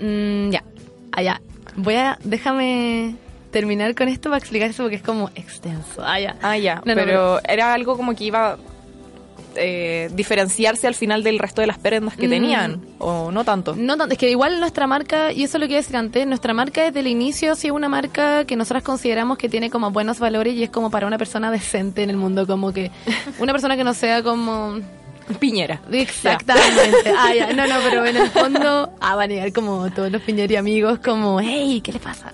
[0.00, 0.64] Mm, ya,
[1.12, 1.40] allá.
[1.76, 3.16] Voy a, déjame
[3.50, 6.04] terminar con esto para explicar eso porque es como extenso.
[6.04, 6.36] Allá.
[6.42, 6.82] Ah, ya.
[6.84, 8.58] No, no, pero era algo como que iba
[9.56, 12.30] eh, diferenciarse al final del resto de las prendas que Mm.
[12.30, 12.80] tenían.
[12.98, 13.74] O no tanto.
[13.76, 16.82] No tanto, es que igual nuestra marca, y eso lo que decir antes, nuestra marca
[16.84, 20.54] desde el inicio sí es una marca que nosotras consideramos que tiene como buenos valores
[20.54, 22.90] y es como para una persona decente en el mundo, como que
[23.38, 24.78] una persona que no sea como...
[25.38, 25.80] Piñera.
[25.90, 27.12] Exactamente.
[27.16, 27.52] Ah, ya.
[27.52, 30.98] No, no, pero en el fondo, ah, van a llegar como todos los Piñeri amigos,
[30.98, 32.30] como, hey, ¿qué le pasa?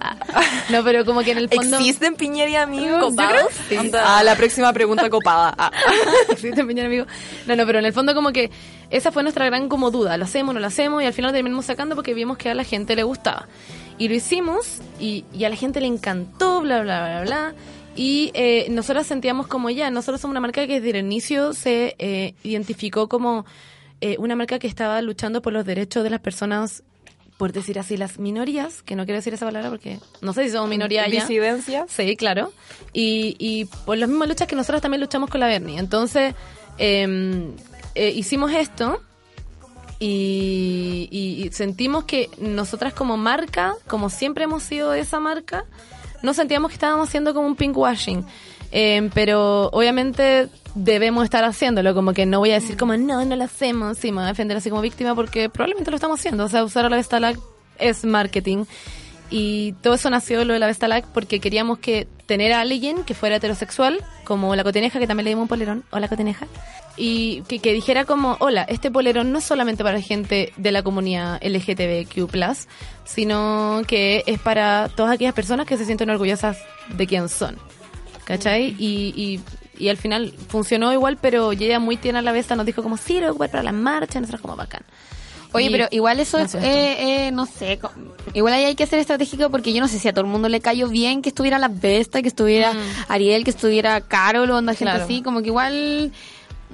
[0.70, 1.78] No, pero como que en el fondo...
[1.78, 3.00] ¿Existen Piñera y amigos?
[3.00, 3.52] ¿Copados?
[3.68, 3.76] Sí.
[3.94, 5.54] Ah, la próxima pregunta copada.
[5.56, 5.70] Ah.
[6.30, 7.06] Existen Piñera amigos.
[7.46, 8.50] No, no, pero en el fondo como que
[8.90, 10.16] esa fue nuestra gran como duda.
[10.16, 11.02] ¿Lo hacemos, no lo hacemos?
[11.02, 13.46] Y al final terminamos sacando porque vimos que a la gente le gustaba.
[13.98, 17.54] Y lo hicimos y, y a la gente le encantó, bla, bla, bla, bla.
[17.96, 21.96] Y eh, nosotros sentíamos como ya, nosotros somos una marca que desde el inicio se
[21.98, 23.44] eh, identificó como
[24.00, 26.82] eh, una marca que estaba luchando por los derechos de las personas,
[27.36, 30.50] por decir así, las minorías, que no quiero decir esa palabra porque no sé si
[30.50, 31.20] somos minoría ya.
[31.22, 31.90] Disidencias.
[31.90, 32.52] Sí, claro.
[32.92, 35.78] Y, y por las mismas luchas que nosotros también luchamos con la Bernie.
[35.78, 36.34] Entonces,
[36.78, 37.52] eh,
[37.94, 39.02] eh, hicimos esto
[39.98, 45.64] y- y sentimos que nosotras como marca, como siempre hemos sido esa marca,
[46.22, 48.24] no sentíamos que estábamos haciendo como un pinkwashing.
[48.72, 53.34] Eh, pero obviamente debemos estar haciéndolo, como que no voy a decir como no, no
[53.34, 56.44] lo hacemos, sí, me voy a defender así como víctima porque probablemente lo estamos haciendo,
[56.44, 57.36] o sea, usar a la Vestalag
[57.80, 58.64] es marketing
[59.30, 63.14] y todo eso nació lo de la Vestalac porque queríamos que tener a alguien que
[63.14, 66.46] fuera heterosexual, como la Cotineja, que también le dimos un polerón, o la Cotineja,
[66.96, 70.82] y que, que dijera como, hola, este polerón no es solamente para gente de la
[70.82, 72.28] comunidad LGTBQ+,
[73.04, 77.56] sino que es para todas aquellas personas que se sienten orgullosas de quién son.
[78.24, 78.76] ¿Cachai?
[78.78, 79.40] Y, y,
[79.84, 82.96] y al final funcionó igual, pero ella muy tierna a la vez nos dijo como,
[82.96, 84.82] sí, lo voy a ocupar para la marcha, nosotros como bacán.
[85.52, 87.80] Oye, Y pero igual eso es, eh, eh, no sé,
[88.34, 90.48] igual ahí hay que ser estratégico porque yo no sé si a todo el mundo
[90.48, 92.72] le cayó bien que estuviera la Vesta, que estuviera
[93.08, 94.96] Ariel, que estuviera Carol o onda gente Mm.
[94.96, 95.04] Claro.
[95.04, 96.12] así, como que igual,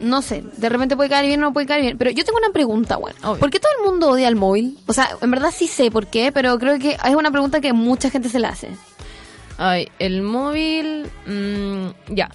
[0.01, 1.99] no sé, de repente puede caer bien o no puede caer bien.
[1.99, 3.41] Pero yo tengo una pregunta, bueno, Obvio.
[3.41, 4.79] ¿por qué todo el mundo odia al móvil?
[4.87, 7.73] O sea, en verdad sí sé por qué, pero creo que es una pregunta que
[7.73, 8.71] mucha gente se la hace.
[9.59, 12.31] Ay, el móvil, mm, ya.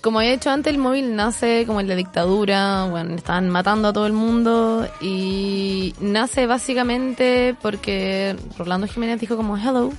[0.00, 3.92] Como había dicho antes, el móvil nace como en la dictadura, bueno, estaban matando a
[3.92, 9.92] todo el mundo y nace básicamente porque Rolando Jiménez dijo como hello.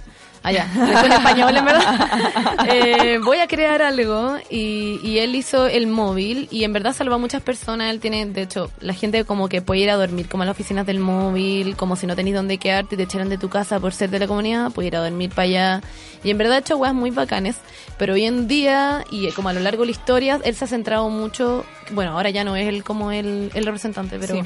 [0.46, 2.56] Allá, en español en verdad.
[2.68, 7.16] Eh, voy a crear algo y, y él hizo el móvil y en verdad salvó
[7.16, 7.92] a muchas personas.
[7.92, 10.54] Él tiene, de hecho, la gente como que puede ir a dormir como a las
[10.54, 13.80] oficinas del móvil, como si no tenéis dónde quedarte y te echaran de tu casa
[13.80, 15.82] por ser de la comunidad, puede ir a dormir para allá.
[16.24, 17.56] Y en verdad ha hecho weas muy bacanes,
[17.98, 20.68] pero hoy en día y como a lo largo de la historia, él se ha
[20.68, 24.42] centrado mucho, bueno, ahora ya no es él como el, el representante, pero Sí.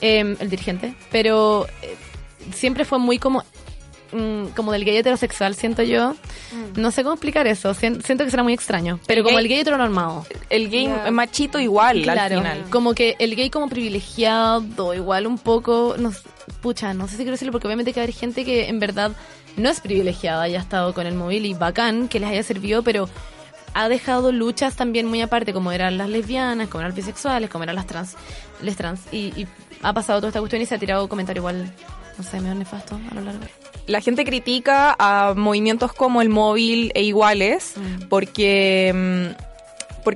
[0.00, 1.96] eh, el dirigente, pero eh,
[2.54, 3.44] siempre fue muy como
[4.12, 6.14] mm, como del gay heterosexual, siento yo.
[6.76, 9.44] No sé cómo explicar eso, sien- siento que será muy extraño, pero El como gay-
[9.44, 10.26] el gay heteronormado.
[10.50, 12.64] El gay machito igual al Claro, final.
[12.70, 16.12] como que el gay como privilegiado, igual un poco, no,
[16.60, 19.12] pucha, no sé si quiero decirlo porque obviamente que hay gente que en verdad
[19.56, 23.08] no es privilegiada, haya estado con el móvil y bacán que les haya servido, pero
[23.74, 27.64] ha dejado luchas también muy aparte, como eran las lesbianas, como eran los bisexuales, como
[27.64, 28.14] eran las trans,
[28.62, 29.46] les trans, y, y
[29.82, 31.70] ha pasado toda esta cuestión y se ha tirado comentario igual,
[32.18, 33.40] no sé, medio nefasto a lo largo.
[33.86, 39.34] la gente critica a movimientos como el móvil e iguales mm, porque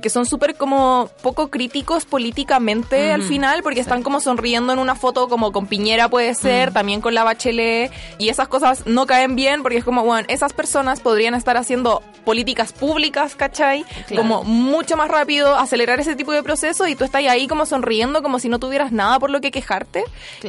[0.09, 5.27] son súper como poco críticos políticamente al final porque están como sonriendo en una foto
[5.27, 9.61] como con Piñera puede ser, también con la Bachelet y esas cosas no caen bien
[9.61, 13.85] porque es como, bueno, esas personas podrían estar haciendo políticas públicas, ¿cachai?
[14.15, 18.23] Como mucho más rápido, acelerar ese tipo de proceso y tú estás ahí como sonriendo
[18.23, 20.03] como si no tuvieras nada por lo que quejarte.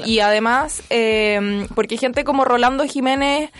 [0.04, 3.50] Y además, eh, porque gente como Rolando Jiménez,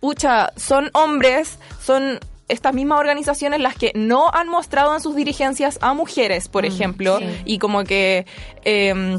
[0.00, 5.78] pucha, son hombres, son estas mismas organizaciones las que no han mostrado en sus dirigencias
[5.82, 8.26] a mujeres, por ejemplo, y como que...
[8.64, 9.18] eh,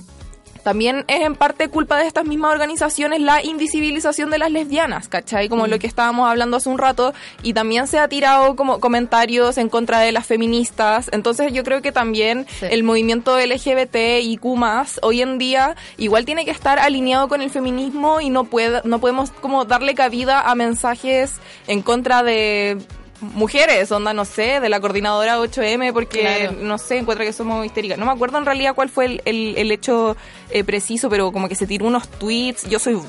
[0.64, 5.50] también es en parte culpa de estas mismas organizaciones la invisibilización de las lesbianas, ¿cachai?
[5.50, 9.58] Como lo que estábamos hablando hace un rato, y también se ha tirado como comentarios
[9.58, 12.68] en contra de las feministas, entonces yo creo que también Sí.
[12.72, 14.58] el movimiento LGBT y Q+,
[15.02, 19.00] hoy en día igual tiene que estar alineado con el feminismo y no, puede, no
[19.00, 22.78] podemos como darle cabida a mensajes en contra de
[23.24, 26.58] mujeres, onda, no sé, de la coordinadora 8M, porque, Claro.
[26.62, 27.98] no sé, encuentra que somos histéricas.
[27.98, 30.16] No me acuerdo en realidad cuál fue el, el- el hecho
[30.52, 32.70] eh, preciso, pero como que se tiró unos tweets.
[32.70, 33.00] Yo soy,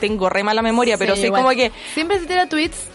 [0.00, 1.42] tengo re mala memoria, pero Sí, sé igual.
[1.42, 2.88] como que Siempre se tira tweets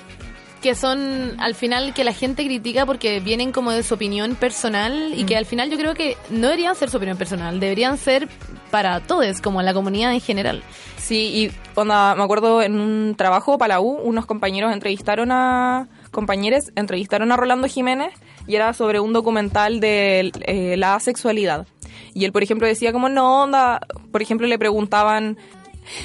[0.62, 5.14] que son al final que la gente critica porque vienen como de su opinión personal
[5.16, 8.28] y que al final yo creo que no deberían ser su opinión personal, deberían ser
[8.70, 10.62] para todos, como la comunidad en general.
[10.98, 15.88] Sí, y onda, me acuerdo en un trabajo para la U, unos compañeros entrevistaron a
[16.12, 18.14] compañeros entrevistaron a Rolando Jiménez
[18.48, 21.68] y era sobre un documental de eh, la asexualidad.
[22.14, 23.80] Y él, por ejemplo, decía como no onda,
[24.12, 25.38] por ejemplo, le preguntaban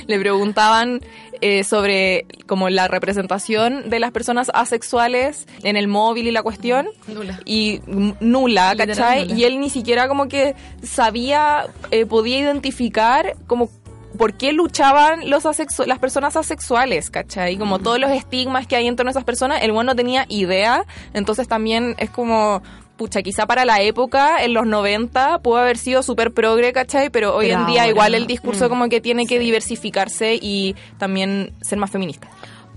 [0.06, 1.00] le preguntaban
[1.40, 6.88] eh, sobre como la representación de las personas asexuales en el móvil y la cuestión
[7.06, 7.40] Nula.
[7.44, 9.24] y nula, ¿cachai?
[9.26, 9.38] nula.
[9.38, 13.68] Y él ni siquiera como que sabía, eh, podía identificar como
[14.18, 15.44] por qué luchaban los
[15.86, 17.56] las personas asexuales, ¿cachai?
[17.56, 20.26] Como todos los estigmas que hay en torno a esas personas, el bueno no tenía
[20.28, 22.62] idea, entonces también es como...
[22.96, 27.10] Pucha, quizá para la época, en los 90, pudo haber sido súper progre, ¿cachai?
[27.10, 28.68] Pero hoy Pero en día ahora igual el discurso Mm.
[28.68, 32.28] como que tiene que diversificarse y también ser más feminista.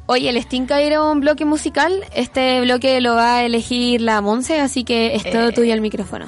[0.08, 2.04] Oye, el Stinka era un bloque musical.
[2.16, 5.54] Este bloque lo va a elegir la Monse, así que es todo Eh.
[5.54, 6.26] tuyo el micrófono.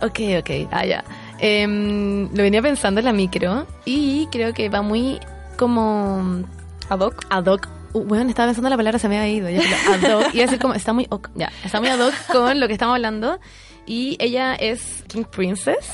[0.00, 1.04] Ok, ok, ah, ya.
[1.38, 5.20] Em, lo venía pensando en la micro y creo que va muy
[5.56, 6.42] como
[6.88, 7.26] Ad hoc.
[7.30, 7.68] ad hoc.
[7.92, 9.48] Uh, bueno, estaba pensando la palabra, se me ha ido.
[9.50, 9.60] Ya,
[9.92, 10.34] ad hoc.
[10.34, 12.94] Y así como, está muy ok, ya, está muy ad hoc con lo que estamos
[12.94, 13.38] hablando.
[13.86, 15.90] Y ella es King Princess.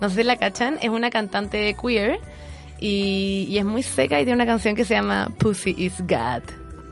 [0.00, 2.18] No sé si la cachan, es una cantante queer.
[2.78, 6.42] Y, y es muy seca y tiene una canción que se llama Pussy is God.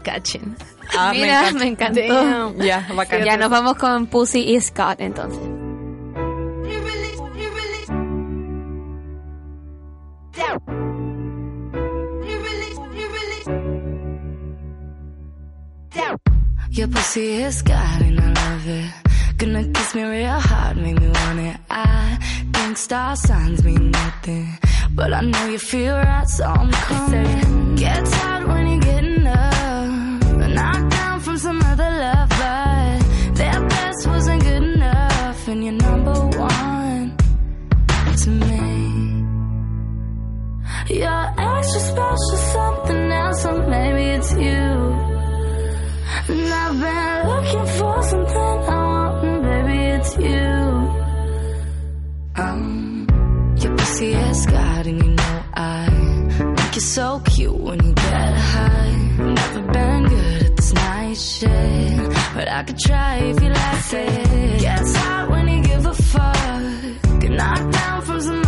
[0.02, 0.56] Cachen.
[0.96, 2.00] Ah, Mira, me encantó.
[2.00, 2.56] Damn.
[2.58, 3.24] Ya, bacán.
[3.24, 5.40] Ya nos vamos con Pussy y Scott entonces.
[16.78, 18.92] Your pussy is God and I love it.
[19.38, 21.56] Gonna kiss me real hard, make me want it.
[21.68, 22.18] I
[22.52, 24.56] think star signs mean nothing.
[24.92, 27.74] But I know you feel right, so I'm coming.
[27.74, 30.48] Get tired when you get enough.
[30.54, 30.87] Knocked down
[40.90, 45.08] You're extra special, something else, or maybe it's you.
[46.28, 50.48] And I've been looking for something I want, and baby, it's you.
[52.42, 53.06] Um,
[53.58, 55.88] your pussy is God, and you know I
[56.38, 59.14] think you're so cute when you get high.
[59.18, 64.60] Never been good at this night shit, but I could try if you like it.
[64.60, 67.20] Gets hot when you give a fuck.
[67.20, 68.47] Get knocked down from some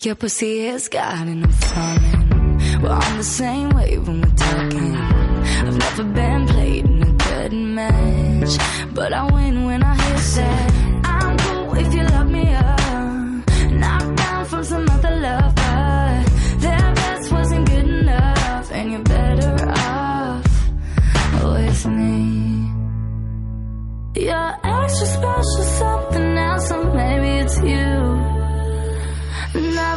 [0.00, 2.80] Your pussy is God and I'm falling.
[2.80, 4.94] We're on the same wave when we're talking.
[4.94, 10.67] I've never been played in a good match, but I win when I hit that.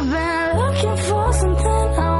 [0.02, 2.11] I've been looking for something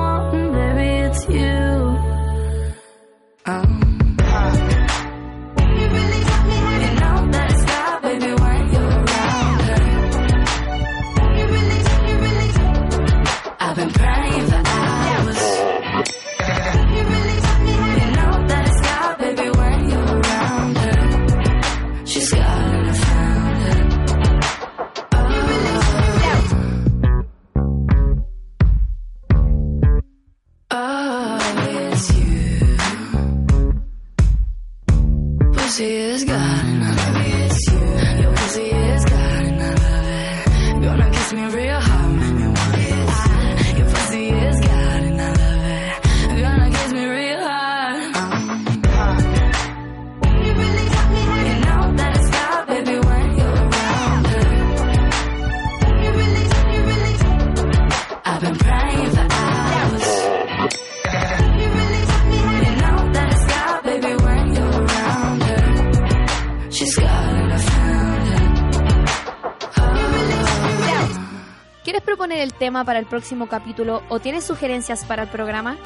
[72.62, 75.78] tema para el próximo capítulo o tienes sugerencias para el programa?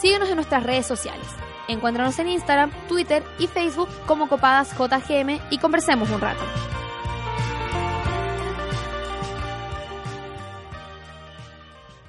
[0.00, 1.26] Síguenos en nuestras redes sociales.
[1.68, 6.75] Encuéntranos en Instagram, Twitter y Facebook como Copadas JGM y conversemos un rato.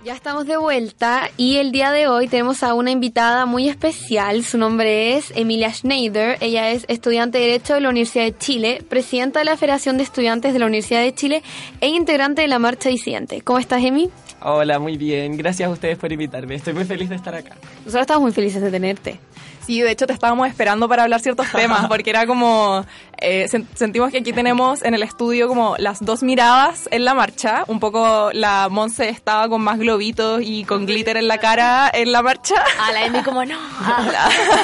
[0.08, 4.41] Ya estamos de vuelta y el día de hoy tenemos a una invitada muy especial.
[4.45, 6.38] Su nombre es Emilia Schneider.
[6.39, 10.03] Ella es estudiante de Derecho de la Universidad de Chile, presidenta de la Federación de
[10.03, 11.43] Estudiantes de la Universidad de Chile
[11.82, 13.41] e integrante de la Marcha Disidente.
[13.41, 14.10] ¿Cómo estás, Emi?
[14.41, 15.36] Hola, muy bien.
[15.36, 16.55] Gracias a ustedes por invitarme.
[16.55, 17.58] Estoy muy feliz de estar acá.
[17.80, 19.20] Nosotros estamos muy felices de tenerte.
[19.68, 22.86] Sí, de hecho te estábamos esperando para hablar ciertos temas, porque era como,
[23.18, 27.13] eh, sen- sentimos que aquí tenemos en el estudio como las dos miradas en la
[27.13, 31.91] marcha, un poco la Monse estaba con más globitos y con glitter en la cara
[31.93, 32.55] en la marcha.
[32.82, 33.57] A la Emi como no.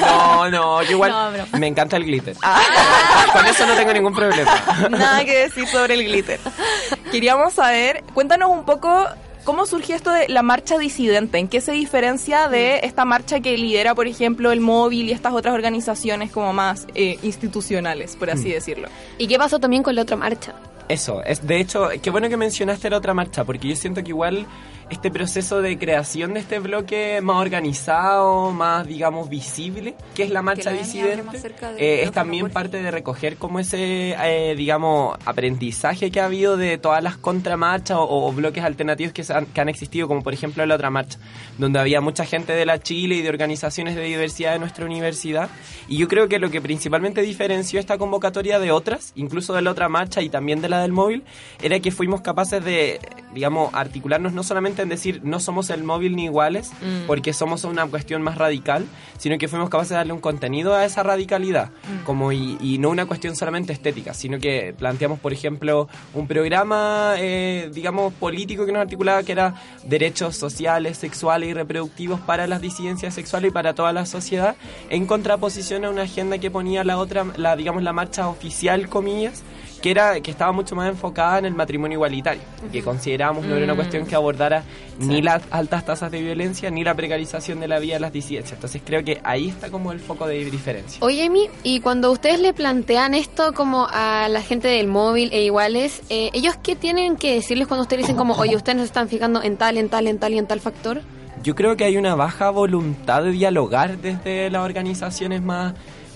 [0.00, 1.58] No, no, yo igual No, bro.
[1.58, 2.34] me encanta el glitter.
[3.32, 4.52] Con eso no tengo ningún problema.
[4.90, 6.40] Nada que decir sobre el glitter.
[7.12, 9.06] Queríamos saber, cuéntanos un poco
[9.44, 13.56] cómo surgió esto de la marcha disidente, en qué se diferencia de esta marcha que
[13.56, 18.48] lidera, por ejemplo, el móvil y estas otras organizaciones como más eh, institucionales, por así
[18.48, 18.52] Mm.
[18.52, 18.88] decirlo.
[19.18, 20.54] ¿Y qué pasó también con la otra marcha?
[20.88, 24.10] Eso, es de hecho, qué bueno que mencionaste la otra marcha, porque yo siento que
[24.10, 24.46] igual
[24.94, 30.40] este proceso de creación de este bloque más organizado, más, digamos, visible, que es la
[30.40, 31.38] marcha la disidente,
[31.78, 36.78] eh, es también parte de recoger como ese, eh, digamos, aprendizaje que ha habido de
[36.78, 40.64] todas las contramarchas o, o bloques alternativos que, han, que han existido, como por ejemplo
[40.64, 41.18] la otra marcha,
[41.58, 45.50] donde había mucha gente de la Chile y de organizaciones de diversidad de nuestra universidad.
[45.88, 49.72] Y yo creo que lo que principalmente diferenció esta convocatoria de otras, incluso de la
[49.72, 51.24] otra marcha y también de la del móvil,
[51.60, 53.00] era que fuimos capaces de,
[53.34, 57.06] digamos, articularnos no solamente en decir no somos el móvil ni iguales, Mm.
[57.08, 58.84] porque somos una cuestión más radical,
[59.18, 62.04] sino que fuimos capaces de darle un contenido a esa radicalidad, Mm.
[62.04, 67.14] como y, y no una cuestión solamente estética, sino que planteamos, por ejemplo, un programa,
[67.18, 69.54] eh, digamos, político que nos articulaba que era
[69.84, 74.56] derechos sociales, sexuales y reproductivos para las disidencias sexuales y para toda la sociedad,
[74.90, 79.42] en contraposición a una agenda que ponía la otra, la digamos, la marcha oficial, comillas,
[79.84, 82.40] que era que estaba mucho más enfocada en el matrimonio igualitario,
[82.72, 83.76] que considerábamos no era una Mm.
[83.76, 84.62] cuestión que abordara
[84.98, 88.54] ni las altas tasas de violencia ni la precarización de la vida de las disidencias.
[88.54, 91.00] Entonces creo que ahí está como el foco de diferencia.
[91.04, 95.42] Oye, Emi, y cuando ustedes le plantean esto como a la gente del móvil e
[95.44, 98.86] iguales, eh, ¿ellos qué tienen que decirles cuando ustedes dicen como, oye, ustedes no se
[98.86, 101.02] están fijando en tal, en tal, en tal y en tal factor?
[101.42, 105.74] Yo creo que hay una baja voluntad de dialogar desde las organizaciones más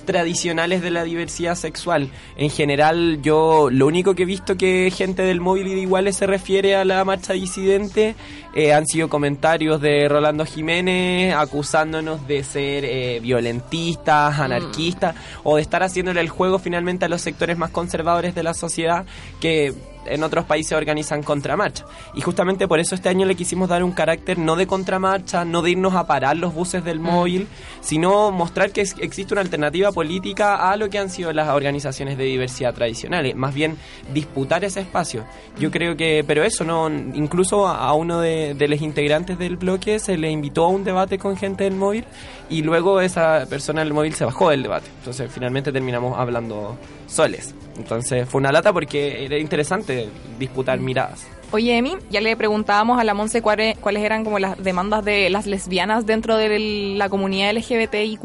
[0.09, 2.09] tradicionales de la diversidad sexual.
[2.39, 6.17] En general, yo lo único que he visto que gente del móvil y de iguales
[6.17, 8.15] se refiere a la marcha disidente
[8.55, 15.63] eh, han sido comentarios de Rolando Jiménez acusándonos de ser eh, violentistas, anarquistas o de
[15.63, 19.05] estar haciéndole el juego finalmente a los sectores más conservadores de la sociedad
[19.41, 19.75] que
[20.07, 21.85] en otros países organizan contramarcha.
[22.15, 25.63] Y justamente por eso este año le quisimos dar un carácter no de contramarcha, no
[25.63, 27.47] de irnos a parar los buses del móvil,
[27.81, 32.25] sino mostrar que existe una alternativa política a lo que han sido las organizaciones de
[32.25, 33.77] diversidad tradicionales, más bien
[34.13, 35.25] disputar ese espacio.
[35.59, 39.99] Yo creo que, pero eso no, incluso a uno de, de los integrantes del bloque
[39.99, 42.05] se le invitó a un debate con gente del móvil
[42.49, 44.89] y luego esa persona del móvil se bajó del debate.
[44.99, 46.77] Entonces finalmente terminamos hablando
[47.07, 47.55] soles.
[47.77, 50.09] Entonces fue una lata porque era interesante
[50.39, 51.27] disputar miradas.
[51.51, 55.31] Oye, Emi, ya le preguntábamos a la Monse cuáles, cuáles eran como las demandas de
[55.31, 58.21] las lesbianas dentro de la comunidad LGBTIQ+.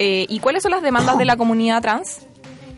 [0.00, 2.26] Eh, ¿Y cuáles son las demandas de la comunidad trans?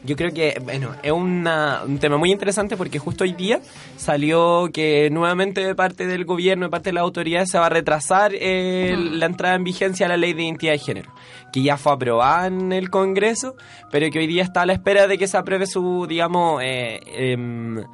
[0.05, 3.61] Yo creo que, bueno, es una- un tema muy interesante porque justo hoy día
[3.97, 7.69] salió que nuevamente de parte del gobierno, de parte de la autoridad, se va a
[7.69, 11.13] retrasar eh, la entrada en vigencia de la ley de identidad de género,
[11.53, 13.55] que ya fue aprobada en el Congreso,
[13.93, 16.99] pero que hoy día está a la espera de que se apruebe su, digamos, eh,
[17.07, 17.85] em,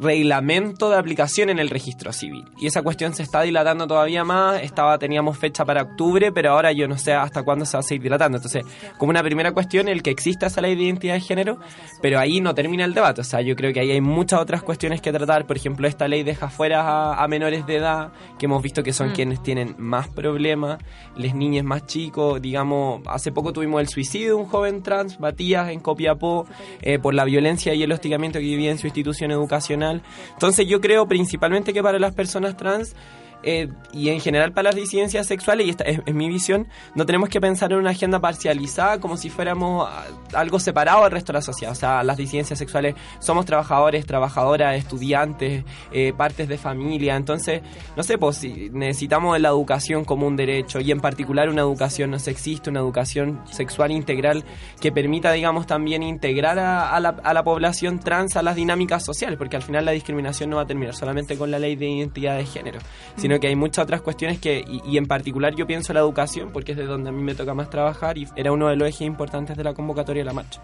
[0.00, 2.44] reglamento de aplicación en el registro civil.
[2.58, 4.62] Y esa cuestión se está dilatando todavía más.
[4.62, 7.82] Estaba, teníamos fecha para octubre, pero ahora yo no sé hasta cuándo se va a
[7.82, 8.38] seguir dilatando.
[8.38, 8.64] Entonces,
[8.96, 11.58] como una primera cuestión, el que exista esa ley de identidad de género,
[12.00, 13.20] pero ahí no termina el debate.
[13.20, 15.46] O sea, yo creo que ahí hay muchas otras cuestiones que tratar.
[15.46, 18.92] Por ejemplo, esta ley deja fuera a, a menores de edad, que hemos visto que
[18.94, 19.12] son Mm.
[19.12, 20.78] quienes tienen más problemas,
[21.16, 22.40] les niños más chicos.
[22.40, 26.46] Digamos, hace poco tuvimos el suicidio de un joven trans, Matías, en Copiapó,
[26.82, 29.89] eh, por la violencia y el hostigamiento que vivía en su institución educacional.
[30.32, 32.94] Entonces yo creo principalmente que para las personas trans
[33.42, 37.28] eh, y en general para las disidencias sexuales, y esta es, mi visión, no tenemos
[37.28, 41.38] que pensar en una agenda parcializada como si fuéramos ah, algo separado del resto de
[41.38, 41.72] la sociedad.
[41.72, 47.16] O sea, las disidencias sexuales somos trabajadores, trabajadoras, estudiantes, eh, partes de familia.
[47.16, 47.62] Entonces,
[47.96, 52.10] no sé, pues si necesitamos la educación como un derecho y en particular una educación
[52.10, 54.44] no sexista, una educación sexual integral
[54.80, 59.62] que permita, digamos, también integrar a, la, población trans a las dinámicas sociales, porque al
[59.62, 62.78] final la discriminación no va a terminar solamente con la ley de identidad de género,
[63.38, 66.72] que hay muchas otras cuestiones que, y, y en particular yo pienso la educación, porque
[66.72, 69.02] es de donde a mí me toca más trabajar y era uno de los ejes
[69.02, 70.60] importantes de la convocatoria de la marcha.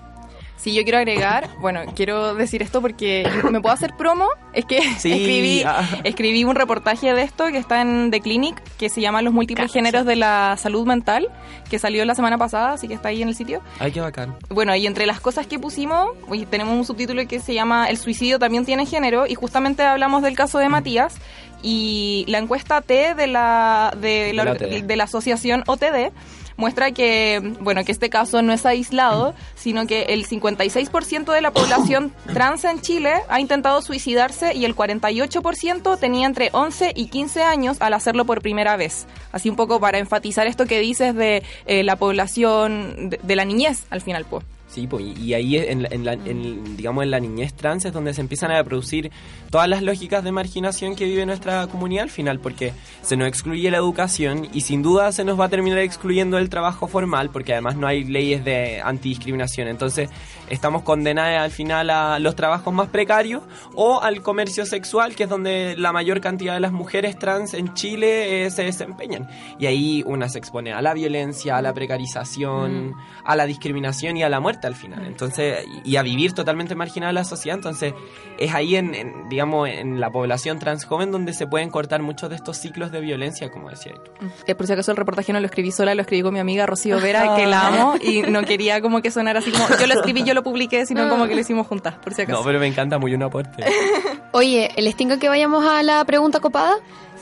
[0.56, 4.26] Sí, yo quiero agregar, bueno, quiero decir esto porque me puedo hacer promo.
[4.52, 5.86] Es que Sí, escribí, ah.
[6.04, 9.72] escribí un reportaje de esto que está en The Clinic, que se llama Los múltiples
[9.72, 11.28] géneros de la salud mental,
[11.70, 13.60] que salió la semana pasada, así que está ahí en el sitio.
[13.78, 14.34] Ay, qué bacán.
[14.48, 17.98] Bueno, y entre las cosas que pusimos, hoy tenemos un subtítulo que se llama El
[17.98, 21.16] suicidio también tiene género, y justamente hablamos del caso de Matías,
[21.62, 26.12] y la encuesta T de la, de la, De la de la asociación OTD
[26.56, 31.50] muestra que, bueno, que este caso no es aislado, sino que el 56% de la
[31.50, 37.42] población trans en Chile ha intentado suicidarse y el 48% tenía entre 11 y 15
[37.42, 39.06] años al hacerlo por primera vez.
[39.32, 43.44] Así un poco para enfatizar esto que dices de eh, la población, de, de la
[43.44, 44.44] niñez, al final, pues.
[44.76, 47.94] Sí, pues, y ahí en, la- en la- en, digamos en la niñez trans es
[47.94, 49.10] donde se empiezan a producir
[49.48, 53.70] todas las lógicas de marginación que vive nuestra comunidad al final, porque se nos excluye
[53.70, 57.52] la educación y sin duda se nos va a terminar excluyendo el trabajo formal, porque
[57.54, 59.66] además no hay leyes de antidiscriminación.
[59.68, 60.10] Entonces
[60.48, 63.42] estamos condenadas al final a los trabajos más precarios
[63.74, 67.74] o al comercio sexual, que es donde la mayor cantidad de las mujeres trans en
[67.74, 69.28] Chile eh, se desempeñan.
[69.58, 72.94] Y ahí una se expone a la violencia, a la precarización,
[73.24, 75.04] a la discriminación y a la muerte al final.
[75.06, 77.56] Entonces, y a vivir totalmente marginada de la sociedad.
[77.56, 77.94] Entonces,
[78.38, 82.30] es ahí en, en, digamos, en la población trans joven donde se pueden cortar muchos
[82.30, 84.10] de estos ciclos de violencia, como decía tú.
[84.56, 87.00] Por si acaso el reportaje no lo escribí sola, lo escribí con mi amiga Rocío
[87.00, 90.24] Vera, que la amo, y no quería como que sonara así como, yo lo escribí,
[90.24, 92.38] yo lo publiqué, sino como que lo hicimos juntas, por si acaso.
[92.38, 93.64] No, pero me encanta muy un aporte.
[94.32, 96.76] Oye, ¿les tengo que vayamos a la pregunta copada?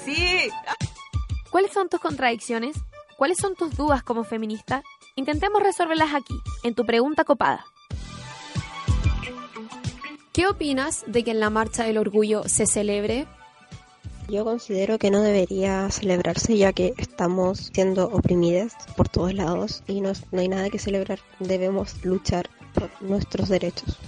[0.04, 0.50] Sí.
[1.50, 2.76] ¿Cuáles son tus contradicciones?
[3.16, 4.82] ¿Cuáles son tus dudas como feminista?
[5.14, 6.34] Intentemos resolverlas aquí,
[6.64, 7.64] en tu pregunta copada.
[10.32, 13.26] ¿Qué opinas de que en la Marcha del Orgullo se celebre?
[14.28, 20.00] Yo considero que no debería celebrarse ya que estamos siendo oprimidas por todos lados y
[20.00, 21.20] no, no hay nada que celebrar.
[21.38, 22.50] Debemos luchar
[23.00, 23.98] nuestros derechos.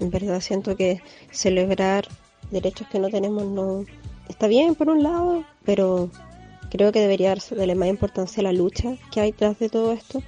[0.00, 2.06] En verdad siento que celebrar
[2.50, 3.84] derechos que no tenemos no
[4.28, 6.10] está bien por un lado, pero
[6.70, 9.68] creo que debería darse de la más importancia a la lucha que hay tras de
[9.68, 10.22] todo esto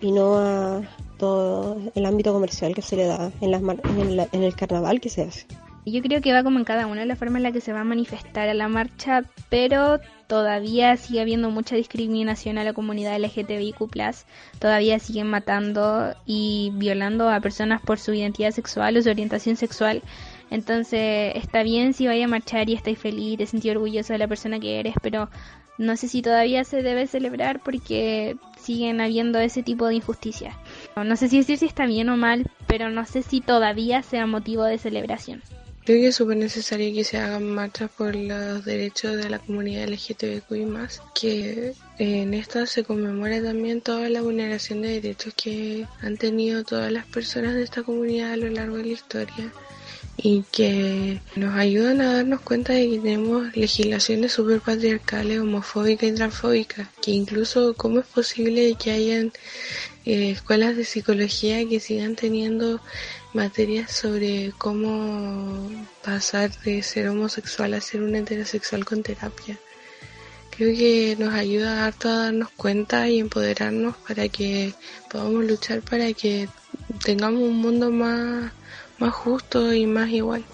[0.00, 0.82] y no a
[1.18, 5.00] todo el ámbito comercial que se le da en, las en, la- en el carnaval
[5.00, 5.46] que se hace.
[5.84, 7.72] Yo creo que va como en cada una de las formas en la que se
[7.72, 13.18] va a manifestar a la marcha, pero todavía sigue habiendo mucha discriminación a la comunidad
[13.18, 13.90] LGTBIQ+,
[14.60, 20.02] todavía siguen matando y violando a personas por su identidad sexual o su orientación sexual.
[20.50, 24.28] Entonces está bien si vaya a marchar y estáis feliz, te sentís orgulloso de la
[24.28, 25.30] persona que eres, pero
[25.78, 30.54] no sé si todavía se debe celebrar porque siguen habiendo ese tipo de injusticias.
[30.94, 34.26] No sé si decir si está bien o mal, pero no sé si todavía sea
[34.26, 35.42] motivo de celebración.
[35.84, 39.88] Creo que es súper necesario que se hagan marchas por los derechos de la comunidad
[39.88, 40.64] LGTBQI+,
[41.12, 46.92] que en esta se conmemora también toda la vulneración de derechos que han tenido todas
[46.92, 49.52] las personas de esta comunidad a lo largo de la historia
[50.16, 56.14] y que nos ayudan a darnos cuenta de que tenemos legislaciones súper patriarcales, homofóbicas y
[56.14, 59.32] transfóbicas, que incluso cómo es posible que hayan
[60.04, 62.80] eh, escuelas de psicología que sigan teniendo
[63.34, 65.70] materias sobre cómo
[66.04, 69.58] pasar de ser homosexual a ser un heterosexual con terapia.
[70.50, 74.74] Creo que nos ayuda harto a darnos cuenta y empoderarnos para que
[75.10, 76.48] podamos luchar para que
[77.04, 78.52] tengamos un mundo más,
[78.98, 80.44] más justo y más igual.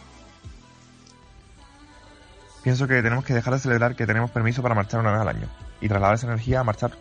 [2.63, 5.29] Pienso que tenemos que dejar de celebrar que tenemos permiso para marchar una vez al
[5.29, 5.49] año
[5.81, 6.93] y trasladar esa energía a marchar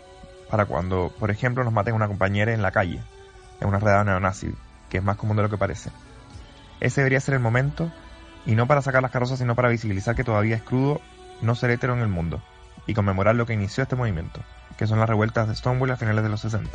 [0.49, 3.01] para cuando, por ejemplo, nos maten una compañera en la calle,
[3.59, 4.53] en una redada neonazi,
[4.89, 5.91] que es más común de lo que parece.
[6.79, 7.91] Ese debería ser el momento,
[8.45, 11.01] y no para sacar las carrozas, sino para visibilizar que todavía es crudo
[11.41, 12.41] no ser hetero en el mundo,
[12.85, 14.41] y conmemorar lo que inició este movimiento,
[14.77, 16.69] que son las revueltas de Stonewall a finales de los 60.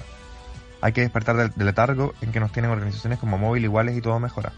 [0.81, 4.01] Hay que despertar del, del letargo en que nos tienen organizaciones como Móvil Iguales y
[4.01, 4.53] Todo Mejora.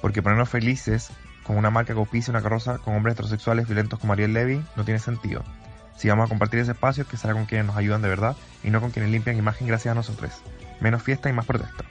[0.00, 1.10] Porque ponernos felices
[1.44, 4.84] con una marca que auspicia una carroza con hombres heterosexuales violentos como Ariel Levy no
[4.84, 5.42] tiene sentido.
[5.96, 8.70] Si vamos a compartir ese espacio, que será con quienes nos ayudan de verdad y
[8.70, 10.42] no con quienes limpian imagen gracias a nosotros.
[10.80, 11.84] Menos fiesta y más protesta.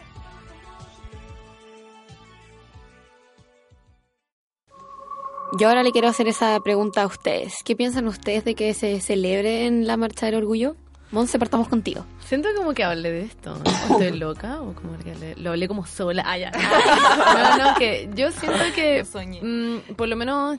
[5.59, 7.55] Yo ahora le quiero hacer esa pregunta a ustedes.
[7.63, 10.75] ¿Qué piensan ustedes de que se celebre en la Marcha del Orgullo?
[11.11, 12.05] Monse, partamos contigo.
[12.25, 13.57] Siento como que hablé de esto.
[13.89, 14.61] ¿O ¿Estoy loca?
[14.61, 16.23] ¿O como que le- lo hablé como sola?
[16.25, 16.51] Ah, ya.
[17.57, 19.03] No, no, que yo siento que
[19.41, 20.57] mm, por lo menos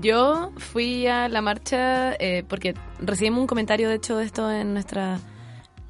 [0.00, 4.72] yo fui a la marcha eh, porque recibimos un comentario, de hecho, de esto en
[4.74, 5.20] nuestra...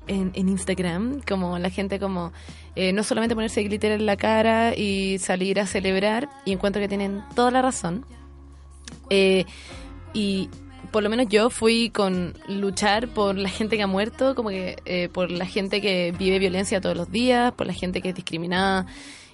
[0.08, 2.32] En, en Instagram, como la gente como
[2.76, 6.86] eh, no solamente ponerse glitter en la cara y salir a celebrar, y encuentro que
[6.86, 8.06] tienen toda la razón.
[9.10, 9.44] Eh,
[10.12, 10.48] y
[10.90, 14.76] por lo menos yo fui con luchar por la gente que ha muerto, como que
[14.86, 18.14] eh, por la gente que vive violencia todos los días, por la gente que es
[18.14, 18.86] discriminada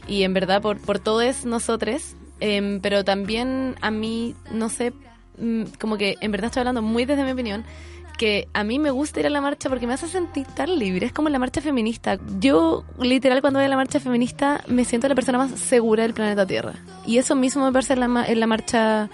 [0.08, 2.16] y en verdad por, por todos nosotros.
[2.40, 4.92] Em, pero también a mí, no sé,
[5.38, 7.64] mm, como que en verdad estoy hablando muy desde mi opinión,
[8.18, 11.06] que a mí me gusta ir a la marcha porque me hace sentir tan libre.
[11.06, 12.18] Es como la marcha feminista.
[12.40, 16.14] Yo, literal, cuando voy a la marcha feminista, me siento la persona más segura del
[16.14, 16.74] planeta Tierra.
[17.06, 19.08] Y eso mismo me parece en la, en la marcha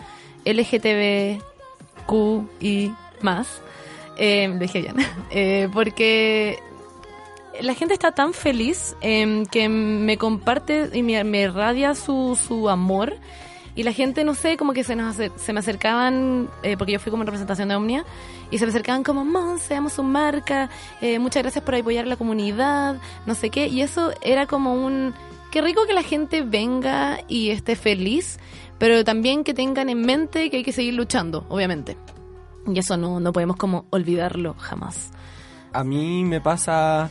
[0.53, 2.13] LGTBQ
[2.61, 2.91] y
[3.21, 3.61] más.
[4.17, 4.97] Eh, lo dije bien.
[5.31, 6.59] Eh, porque
[7.61, 12.69] la gente está tan feliz em, que me comparte y me, me irradia su, su
[12.69, 13.15] amor.
[13.77, 16.99] Y la gente, no sé, como que se, nos se me acercaban, eh, porque yo
[16.99, 18.05] fui como en representación de Omnia,
[18.51, 20.69] y se me acercaban como, Mon, seamos su marca,
[21.21, 22.97] muchas gracias por apoyar a la comunidad,
[23.27, 23.69] no sé qué.
[23.69, 25.15] Y eso era como un,
[25.53, 28.39] qué rico que la gente venga y esté feliz,
[28.79, 31.97] pero también que tengan en mente que hay que seguir luchando, obviamente.
[32.67, 35.11] Y eso no, no podemos como olvidarlo jamás.
[35.73, 37.11] A mí me pasa...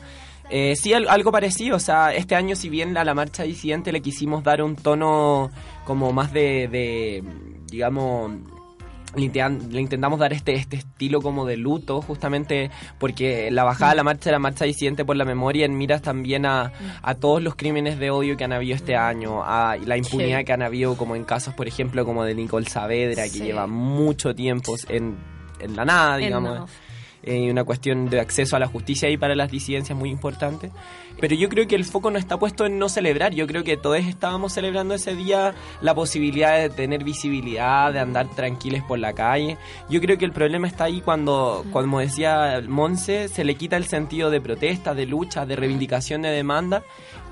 [0.50, 1.76] eh, sí, al- algo parecido.
[1.78, 5.50] O sea, este año, si bien a la marcha disidente le quisimos dar un tono
[5.86, 7.24] como más de, de,
[7.68, 8.32] digamos,
[9.18, 14.04] le, intentamos dar este, este estilo como de luto, justamente porque la bajada de la
[14.04, 18.00] marcha era marcha disidente por la memoria en miras también a, a todos los crímenes
[18.00, 20.46] de odio que han habido este año, a la impunidad Sí.
[20.46, 24.34] que han habido como en casos, por ejemplo, como de Nicole Saavedra, que lleva mucho
[24.36, 25.16] tiempo en,
[25.60, 26.70] en la nada, digamos
[27.24, 30.72] eh, una cuestión de acceso a la justicia ahí para las disidencias muy importante.
[31.20, 33.34] Pero yo creo que el foco no está puesto en no celebrar.
[33.34, 38.28] Yo creo que todos estábamos celebrando ese día la posibilidad de tener visibilidad, de andar
[38.30, 39.58] tranquiles por la calle.
[39.90, 43.86] Yo creo que el problema está ahí cuando, como decía Monse, se le quita el
[43.86, 46.84] sentido de protesta, de lucha, de reivindicación de demanda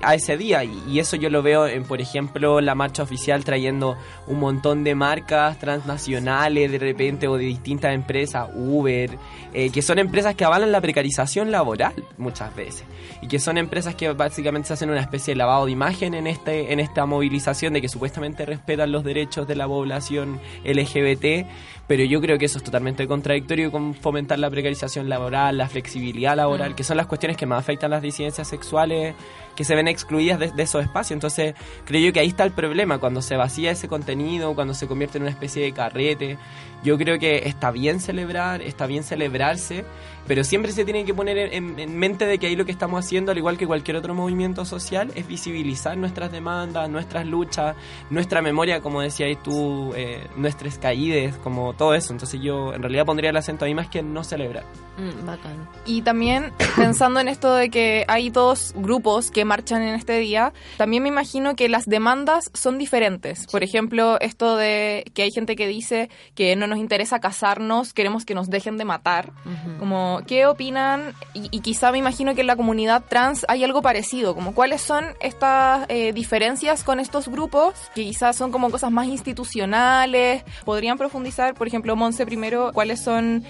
[0.02, 3.44] a ese día y, y eso yo lo veo en por ejemplo la marcha oficial
[3.44, 9.18] trayendo un montón de marcas transnacionales de repente o de distintas empresas Uber
[9.52, 12.84] eh, que son empresas que avalan la precarización laboral muchas veces
[13.22, 16.26] y que son empresas que básicamente se hacen una especie de lavado de imagen en
[16.26, 21.46] este en esta movilización de que supuestamente respetan los derechos de la población LGBT
[21.86, 26.36] pero yo creo que eso es totalmente contradictorio con fomentar la precarización laboral, la flexibilidad
[26.36, 26.74] laboral, Mm.
[26.74, 29.14] que son las cuestiones que más afectan las disidencias sexuales
[29.56, 31.16] que se ven excluidas de, de esos espacios.
[31.16, 31.54] Entonces,
[31.84, 35.18] creo yo que ahí está el problema, cuando se vacía ese contenido, cuando se convierte
[35.18, 36.38] en una especie de carrete.
[36.84, 39.84] Yo creo que está bien celebrar, está bien celebrarse,
[40.26, 43.04] pero siempre se tiene que poner en, en mente de que ahí lo que estamos
[43.04, 47.76] haciendo, al igual que cualquier otro movimiento social, es visibilizar nuestras demandas, nuestras luchas,
[48.10, 52.12] nuestra memoria, como decías tú, eh, nuestras caídas, como todo eso.
[52.12, 54.64] Entonces yo en realidad pondría el acento ahí más que en no celebrar.
[54.98, 55.68] Mm, bacán.
[55.84, 60.52] Y también pensando en esto de que hay dos grupos que marchan en este día,
[60.76, 63.46] también me imagino que las demandas son diferentes.
[63.46, 68.24] Por ejemplo, esto de que hay gente que dice que no nos interesa casarnos, queremos
[68.24, 69.32] que nos dejen de matar.
[69.78, 71.14] Como, ¿qué opinan?
[71.34, 74.80] Y, y quizá me imagino que en la comunidad trans hay algo parecido, como cuáles
[74.80, 80.44] son estas eh, diferencias con estos grupos, que quizás son como cosas más institucionales.
[80.64, 83.44] ¿Podrían profundizar, por ejemplo, Monse primero, cuáles son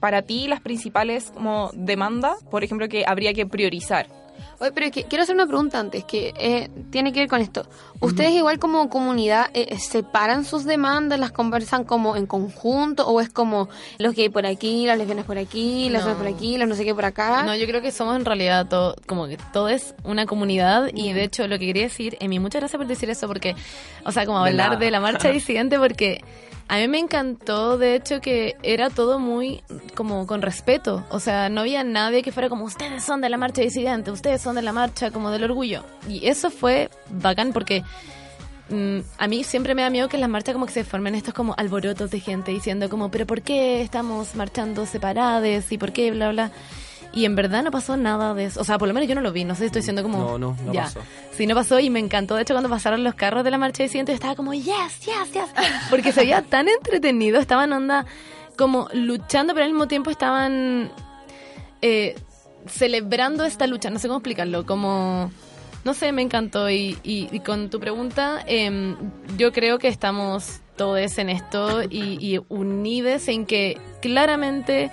[0.00, 4.06] para ti las principales como demandas, por ejemplo, que habría que priorizar?
[4.60, 7.40] Oye, pero es que quiero hacer una pregunta antes, que eh, tiene que ver con
[7.40, 7.64] esto.
[8.00, 13.28] ¿Ustedes igual como comunidad eh, separan sus demandas, las conversan como en conjunto o es
[13.28, 16.16] como los gays por aquí, las lesbianas por aquí, las No.
[16.16, 17.44] por aquí, las no sé qué por acá?
[17.44, 21.12] No, yo creo que somos en realidad todo, como que todo es una comunidad y
[21.12, 23.54] de hecho lo que quería decir, Emi, muchas gracias por decir eso porque,
[24.04, 24.80] o sea, como De hablar nada.
[24.80, 26.20] de la marcha disidente porque
[26.68, 29.62] a mí me encantó, de hecho, que era todo muy
[29.94, 33.38] como con respeto, o sea, no había nadie que fuera como ustedes son de la
[33.38, 37.82] marcha disidente, ustedes son de la marcha como del orgullo y eso fue bacán porque
[38.68, 41.32] mm, a mí siempre me da miedo que las marchas como que se formen estos
[41.32, 46.10] como alborotos de gente diciendo como, pero ¿por qué estamos marchando separados y por qué
[46.10, 46.52] bla bla?
[47.12, 48.60] Y en verdad no pasó nada de eso.
[48.60, 49.44] O sea, por lo menos yo no lo vi.
[49.44, 50.18] No sé si estoy diciendo como...
[50.18, 50.82] No, no, no ya.
[50.84, 51.00] pasó.
[51.32, 52.34] Sí, no pasó y me encantó.
[52.36, 54.66] De hecho, cuando pasaron los carros de la marcha de siguiente, yo estaba como, yes,
[55.00, 55.44] yes, yes.
[55.90, 57.40] Porque se veía tan entretenido.
[57.40, 58.04] Estaban onda
[58.56, 60.90] como luchando, pero al mismo tiempo estaban
[61.80, 62.14] eh,
[62.66, 63.90] celebrando esta lucha.
[63.90, 64.66] No sé cómo explicarlo.
[64.66, 65.30] Como...
[65.84, 66.68] No sé, me encantó.
[66.68, 68.96] Y, y- y con tu pregunta, em,
[69.38, 74.90] yo creo que estamos todos en esto y, y unides en que claramente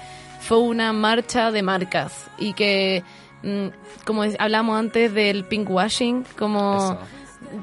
[0.48, 3.04] fue una marcha de marcas y que,
[3.44, 3.68] mm,
[4.06, 6.98] como hablamos antes del pinkwashing, como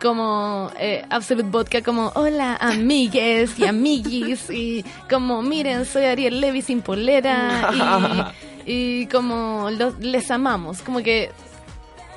[0.00, 6.62] como eh, Absolute Vodka, como hola amigues y amiguis, y como miren, soy Ariel Levy
[6.62, 8.32] sin polera,
[8.64, 11.30] y, y como los- les amamos, como que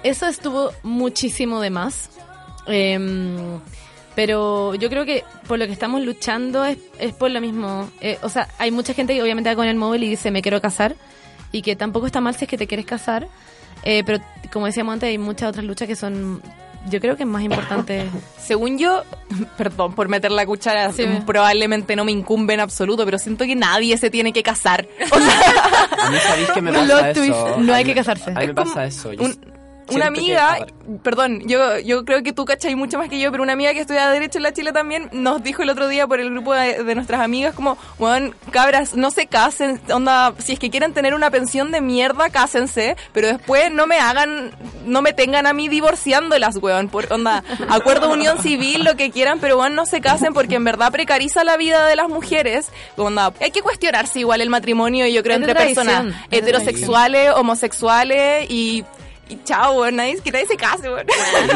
[0.04, 2.10] eso estuvo muchísimo de más.
[2.68, 3.60] Em,
[4.16, 7.90] pero yo creo que por lo que estamos luchando es, es por lo mismo.
[8.02, 10.42] Eh, o sea, hay mucha gente que obviamente va con el móvil y dice me
[10.42, 10.96] quiero casar.
[11.52, 13.28] Y que tampoco está mal si es que te quieres casar.
[13.84, 14.20] Eh, pero
[14.52, 16.42] como decíamos antes, hay muchas otras luchas que son,
[16.90, 18.06] yo creo que más importantes.
[18.40, 19.04] Según yo,
[19.58, 20.92] perdón por meter la cuchara,
[21.26, 24.88] probablemente no me incumbe en absoluto, pero siento que nadie se tiene que casar.
[25.12, 25.42] O sea,
[26.06, 27.58] A mí sabéis que me pasa eso.
[27.60, 28.32] no A hay mí- que casarse.
[28.32, 29.14] A mí me Es pasa eso.
[29.14, 29.55] Yo un-
[29.90, 30.66] una amiga,
[31.04, 33.82] perdón, yo, yo creo que tú cachai mucho más que yo, pero una amiga que
[33.82, 36.84] estudia Derecho en la Chile también nos dijo el otro día por el grupo de,
[36.84, 41.14] de nuestras amigas como, bueno, cabras, no se casen, onda, si es que quieren tener
[41.14, 44.52] una pensión de mierda, cásense, pero después no me hagan,
[44.86, 49.12] no me tengan a mí divorciándolas, weón, por onda, acuerdo de unión civil, lo que
[49.12, 52.72] quieran, pero bueno, no se casen porque en verdad precariza la vida de las mujeres,
[52.96, 58.84] onda, hay que cuestionarse igual el matrimonio, yo creo, entre personas heterosexuales, homosexuales y...
[59.28, 61.08] Y chao, weón, nadie, que nadie se case, weón.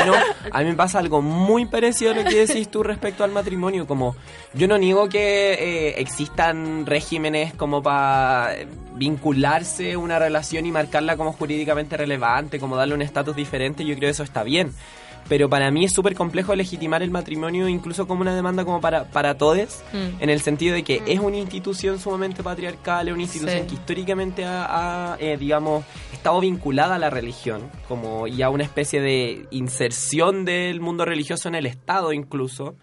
[0.06, 0.14] No,
[0.52, 3.86] a mí me pasa algo muy parecido a lo que decís tú respecto al matrimonio.
[3.86, 4.16] Como
[4.54, 8.56] yo no niego que eh, existan regímenes como para
[8.96, 13.86] vincularse una relación y marcarla como jurídicamente relevante, como darle un estatus diferente.
[13.86, 14.74] Yo creo que eso está bien.
[15.30, 19.06] Pero para mí es súper complejo legitimar el matrimonio incluso como una demanda como para,
[19.06, 20.22] para todos, Mm.
[20.24, 23.68] en el sentido de que es una institución sumamente patriarcal, es una institución Sí.
[23.68, 28.64] que históricamente ha, ha, eh, digamos, estado vinculada a la religión, como y a una
[28.64, 32.76] especie de inserción del mundo religioso en el Estado incluso,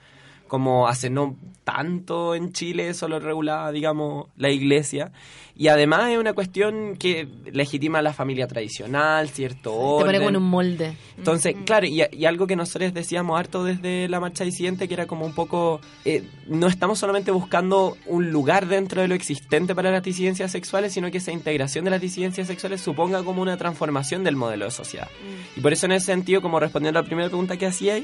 [0.49, 5.11] como hace no tanto en Chile, eso lo regulaba, digamos, la iglesia.
[5.57, 10.07] Y además es una cuestión que legitima la familia tradicional, cierto Te orden.
[10.07, 10.97] pone como en un molde.
[11.18, 15.07] Entonces, claro, y, y algo que nosotros decíamos harto desde la marcha disidente, que era
[15.07, 19.90] como un poco, eh, no estamos solamente buscando un lugar dentro de lo existente para
[19.90, 24.22] las disidencias sexuales, sino que esa integración de las disidencias sexuales suponga como una transformación
[24.22, 25.09] del modelo de sociedad.
[25.57, 27.99] Y por eso en ese sentido, como respondiendo a la primera pregunta que hacía,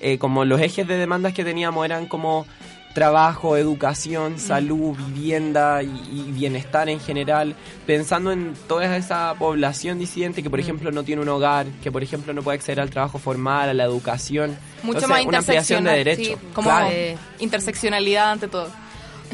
[0.00, 2.46] eh, como los ejes de demandas que teníamos eran como
[2.94, 7.54] trabajo, educación, salud, vivienda y, y bienestar en general,
[7.86, 12.02] pensando en toda esa población disidente que, por ejemplo, no tiene un hogar, que, por
[12.02, 14.56] ejemplo, no puede acceder al trabajo formal, a la educación.
[14.82, 16.26] Mucho Entonces, más una ampliación de derechos.
[16.26, 16.88] sí, como Claro.
[16.90, 18.68] eh, interseccionalidad ante todo.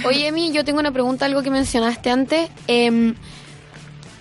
[0.05, 2.51] Oye, Emi, yo tengo una pregunta, algo que mencionaste antes.
[2.67, 3.15] em,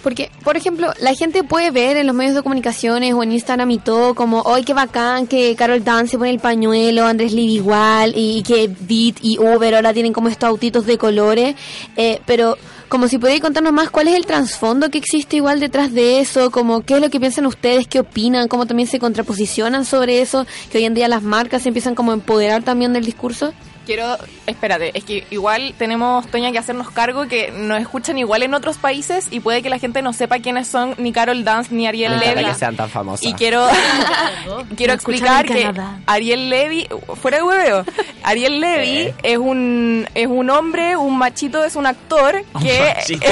[0.04, 3.72] porque, por ejemplo, la gente puede ver en los medios de comunicaciones o en Instagram
[3.72, 5.28] y todo, como, ¡ay, qué bacán!
[5.28, 9.76] Que Carol Dance se pone el pañuelo, Andrés Lee igual, y, que Beat y Uber
[9.76, 11.56] ahora tienen como estos autitos de colores.
[11.95, 12.58] eh, pero,
[12.89, 16.51] como si podéis contarnos más, ¿cuál es el trasfondo que existe igual detrás de eso?
[16.51, 17.88] Como, ¿qué es lo que piensan ustedes?
[17.88, 18.47] ¿Qué opinan?
[18.47, 20.45] ¿Cómo también se contraposicionan sobre eso?
[20.70, 23.51] Que hoy en día las marcas se empiezan como a empoderar también del discurso.
[23.86, 24.18] Quiero,
[24.48, 28.78] espérate, es que igual tenemos, Toña, que hacernos cargo que nos escuchan igual en otros
[28.78, 32.14] países y puede que la gente no sepa quiénes son ni Carol Dance ni Ariel
[32.18, 32.46] Me Levy.
[32.46, 33.26] que sean tan famosas.
[33.26, 33.68] Y quiero,
[34.78, 35.72] quiero explicar que.
[36.06, 36.88] Ariel Levy,
[37.22, 37.86] fuera de hueveo,
[38.24, 43.26] Ariel Levy es un es un hombre, un machito, es un actor que Machito.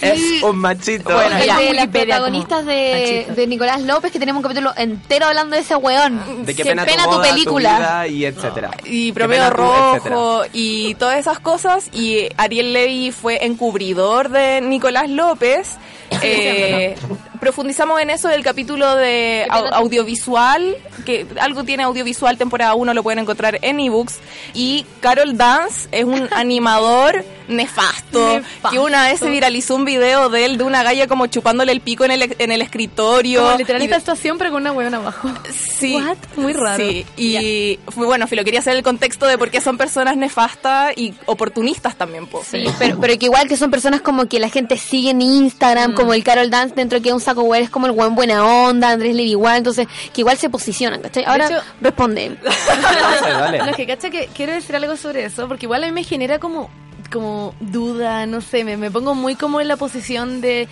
[0.00, 1.12] es un machito.
[1.14, 1.58] Bueno, ya.
[1.58, 5.62] de las Wikipedia protagonistas de, de Nicolás López, que tenemos un capítulo entero hablando de
[5.62, 6.44] ese weón.
[6.46, 7.78] de qué pena, pena tu, tu boda, película.
[7.78, 8.70] vida y etcétera.
[8.84, 9.81] y tu, etcétera.
[10.04, 15.78] Rojo y todas esas cosas y Ariel Levy fue encubridor de Nicolás López
[16.22, 16.94] Eh,
[17.42, 23.02] profundizamos en eso del capítulo de au- audiovisual, que algo tiene audiovisual temporada 1, lo
[23.02, 24.20] pueden encontrar en ebooks.
[24.54, 28.70] Y Carol Dance es un animador nefasto, Nefasto.
[28.70, 31.80] que una vez se viralizó un video de él, de una galla como chupándole el
[31.80, 33.42] pico en el, en el escritorio.
[33.44, 35.28] Como literal esta estación, pero con una huevona abajo.
[35.52, 35.96] Sí.
[35.96, 36.16] What?
[36.36, 36.76] Muy raro.
[36.82, 40.92] Sí, y fue bueno, Filo, quería hacer el contexto de por qué son personas nefastas
[40.96, 42.44] y oportunistas también, po.
[42.48, 45.94] Sí, pero, pero que igual que son personas como que la gente sigue en Instagram,
[45.94, 48.44] como el Carol Dance dentro que es un saco güey, es como el buen buena
[48.46, 51.24] onda, Andrés Levy igual, entonces que igual se posicionan, ¿cachai?
[51.24, 52.36] Ahora hecho- responde.
[53.66, 56.38] Lo que cacha que quiero decir algo sobre eso, porque igual a mí me genera
[56.38, 56.70] como,
[57.12, 60.68] como duda, no sé, me, me pongo muy como en la posición de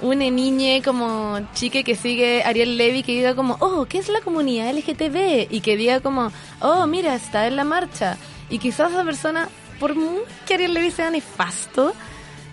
[0.00, 4.20] una niña como chique que sigue Ariel Levy que diga como, oh, ¿qué es la
[4.20, 5.48] comunidad LGTB?
[5.50, 8.18] Y que diga como, oh, mira, está en la marcha.
[8.50, 9.48] Y quizás esa persona,
[9.80, 11.94] por muy que Ariel Levy sea nefasto,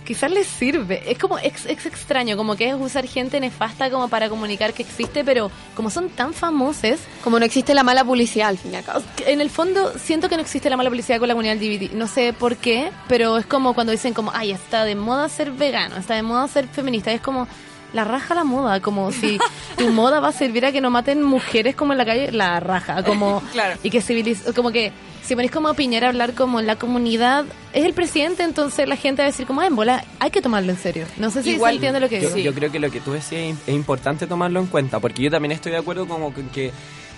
[0.05, 1.11] quizás le sirve.
[1.11, 4.83] Es como es, es extraño, como que es usar gente nefasta como para comunicar que
[4.83, 8.75] existe, pero como son tan famosos, como no existe la mala publicidad al fin y
[8.75, 9.03] al cabo.
[9.25, 11.93] En el fondo siento que no existe la mala publicidad con la comunidad LGBT.
[11.93, 15.51] No sé por qué, pero es como cuando dicen como, ay, está de moda ser
[15.51, 17.11] vegano, está de moda ser feminista.
[17.11, 17.47] Es como
[17.93, 19.37] la raja la moda, como si
[19.77, 22.59] tu moda va a servir a que no maten mujeres como en la calle, la
[22.59, 23.77] raja, como Claro.
[23.83, 24.91] y que civiliz como que
[25.23, 28.95] si ponés como a Piñera a hablar como la comunidad es el presidente, entonces la
[28.95, 31.05] gente va a decir como, ah, en bola, hay que tomarlo en serio.
[31.17, 32.37] No sé si Igual, se entiende lo que yo, digo.
[32.39, 35.51] yo creo que lo que tú decías es importante tomarlo en cuenta, porque yo también
[35.53, 36.71] estoy de acuerdo como con que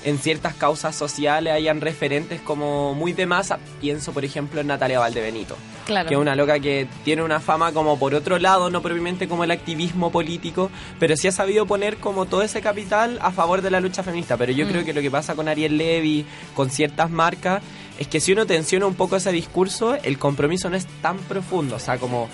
[0.04, 3.60] en ciertas causas sociales hayan referentes como muy de masa.
[3.82, 6.08] Pienso, por ejemplo, en Natalia Valdebenito, Claro.
[6.10, 9.44] que es una loca que tiene una fama como por otro lado, no propiamente como
[9.44, 13.72] el activismo político, pero sí ha sabido poner como todo ese capital a favor de
[13.72, 14.36] la lucha feminista.
[14.38, 14.70] Pero yo Mm.
[14.70, 16.26] creo que lo que pasa con Ariel Levy,
[16.56, 17.62] con ciertas marcas,
[18.00, 21.76] es que si uno tensiona un poco ese discurso, el compromiso no es tan profundo.
[21.76, 22.28] O sea, como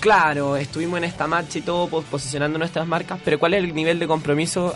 [0.00, 3.74] claro, estuvimos en esta marcha y todo pos- posicionando nuestras marcas, pero ¿cuál es el
[3.74, 4.74] nivel de compromiso?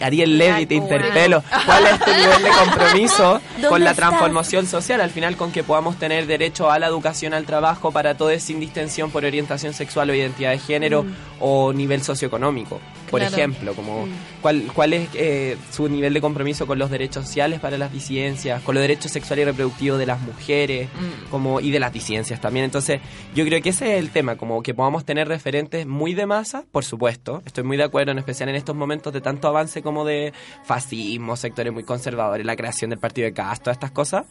[0.00, 1.42] Ariel Levy, te interpelo.
[1.66, 4.08] ¿Cuál es tu nivel de compromiso ¿Dónde con la estás?
[4.08, 5.00] transformación social?
[5.00, 8.60] Al final, con que podamos tener derecho a la educación, al trabajo, para todos sin
[8.60, 11.14] distinción por orientación sexual o identidad de género Mm.
[11.40, 12.80] o nivel socioeconómico.
[13.10, 13.34] Por Claro.
[13.36, 14.10] ejemplo, como Mm.
[14.40, 18.62] cuál, cuál es eh, su nivel de compromiso con los derechos sociales para las disidencias,
[18.62, 21.30] con los derechos sexuales y reproductivos de las mujeres, Mm.
[21.30, 22.64] como y de las disidencias también.
[22.66, 23.00] Entonces,
[23.34, 26.62] yo creo que ese es el tema, como que podamos tener referentes muy de masa,
[26.70, 27.42] por supuesto.
[27.46, 30.32] Estoy muy de acuerdo, en especial en estos momentos de tanto avance como de
[30.64, 34.24] fascismo, sectores muy conservadores, la creación del partido de Castro, todas estas cosas.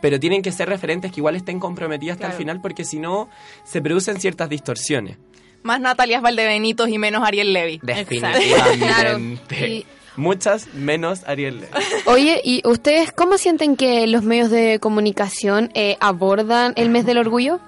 [0.00, 2.38] Pero tienen que ser referentes que igual estén comprometidas hasta el Claro.
[2.38, 3.28] final, porque si no,
[3.64, 5.16] se producen ciertas distorsiones.
[5.62, 7.80] Más Natalias Valdebenitos y menos Ariel Levy.
[7.82, 9.86] Definitivamente.
[10.16, 11.72] Muchas menos Ariel Levy.
[12.06, 17.18] Oye, ¿y ustedes cómo sienten que los medios de comunicación eh, abordan el mes del
[17.18, 17.60] orgullo?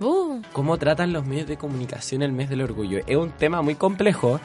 [0.00, 3.00] Uh, ¿Cómo tratan los medios de comunicación el mes del orgullo?
[3.06, 4.40] Es un tema muy complejo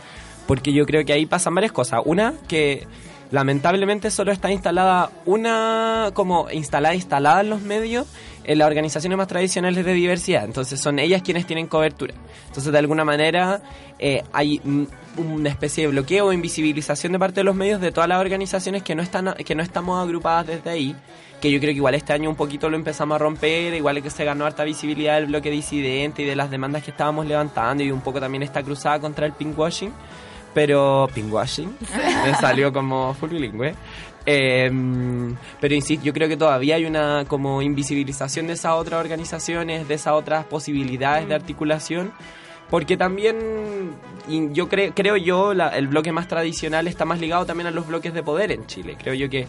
[0.48, 2.02] porque yo creo que ahí pasan varias cosas.
[2.06, 2.88] Una, que
[3.32, 8.08] lamentablemente solo está instalada una, como instalada, instalada en los medios
[8.46, 10.44] en las organizaciones más tradicionales de diversidad.
[10.44, 12.14] Entonces son ellas quienes tienen cobertura.
[12.48, 13.62] Entonces de alguna manera
[14.00, 14.62] eh, hay
[15.18, 18.84] una especie de bloqueo o invisibilización de parte de los medios de todas las organizaciones
[18.84, 20.96] que no están que no estamos agrupadas desde ahí
[21.44, 24.10] que yo creo que igual este año un poquito lo empezamos a romper, igual que
[24.10, 27.92] se ganó harta visibilidad del bloque disidente y de las demandas que estábamos levantando y
[27.92, 29.92] un poco también está cruzada contra el pinkwashing,
[30.54, 31.76] pero pinkwashing
[32.26, 33.74] me salió como full bilingüe.
[34.26, 34.72] Eh,
[35.60, 39.94] pero insisto, yo creo que todavía hay una como invisibilización de esas otras organizaciones, de
[39.96, 42.14] esas otras posibilidades de articulación,
[42.70, 43.36] porque también
[44.30, 47.72] y yo creo creo yo la- el bloque más tradicional está más ligado también a
[47.72, 48.96] los bloques de poder en Chile.
[48.98, 49.46] Creo yo que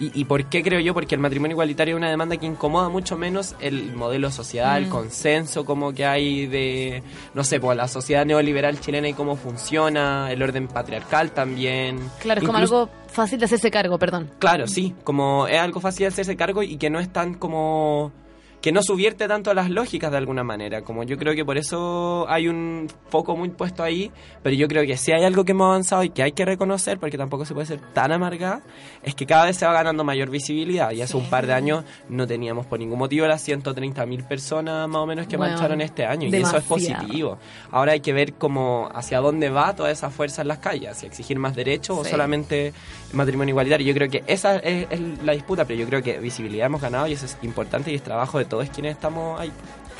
[0.00, 0.94] y, y por qué creo yo?
[0.94, 4.88] Porque el matrimonio igualitario es una demanda que incomoda mucho menos el modelo social, el
[4.88, 4.92] Mm.
[4.92, 7.02] consenso como que hay de,
[7.34, 11.98] no sé, pues la sociedad neoliberal chilena y cómo funciona, el orden patriarcal también.
[12.20, 14.30] Claro, es como algo fácil de hacerse cargo, perdón.
[14.38, 18.12] Claro, sí, como es algo fácil de hacerse cargo y que no es tan como
[18.60, 21.58] que no subierte tanto a las lógicas de alguna manera, como yo creo que por
[21.58, 24.10] eso hay un foco muy puesto ahí,
[24.42, 26.98] pero yo creo que si hay algo que hemos avanzado y que hay que reconocer,
[26.98, 28.62] porque tampoco se puede ser tan amargada,
[29.04, 31.84] es que cada vez se va ganando mayor visibilidad y hace un par de años
[32.08, 35.80] no teníamos por ningún motivo las 130 mil personas más o menos que Bueno, marcharon
[35.80, 36.68] este año y eso es demasiado.
[37.02, 37.38] positivo.
[37.70, 41.06] Ahora hay que ver cómo hacia dónde va toda esa fuerza en las calles, si
[41.06, 42.10] exigir más derechos o Sí.
[42.10, 42.72] solamente
[43.12, 43.86] matrimonio igualitario.
[43.86, 47.06] Yo creo que esa es, es la disputa, pero yo creo que visibilidad hemos ganado
[47.06, 49.52] y eso es importante y es trabajo de todos quienes estamos ahí.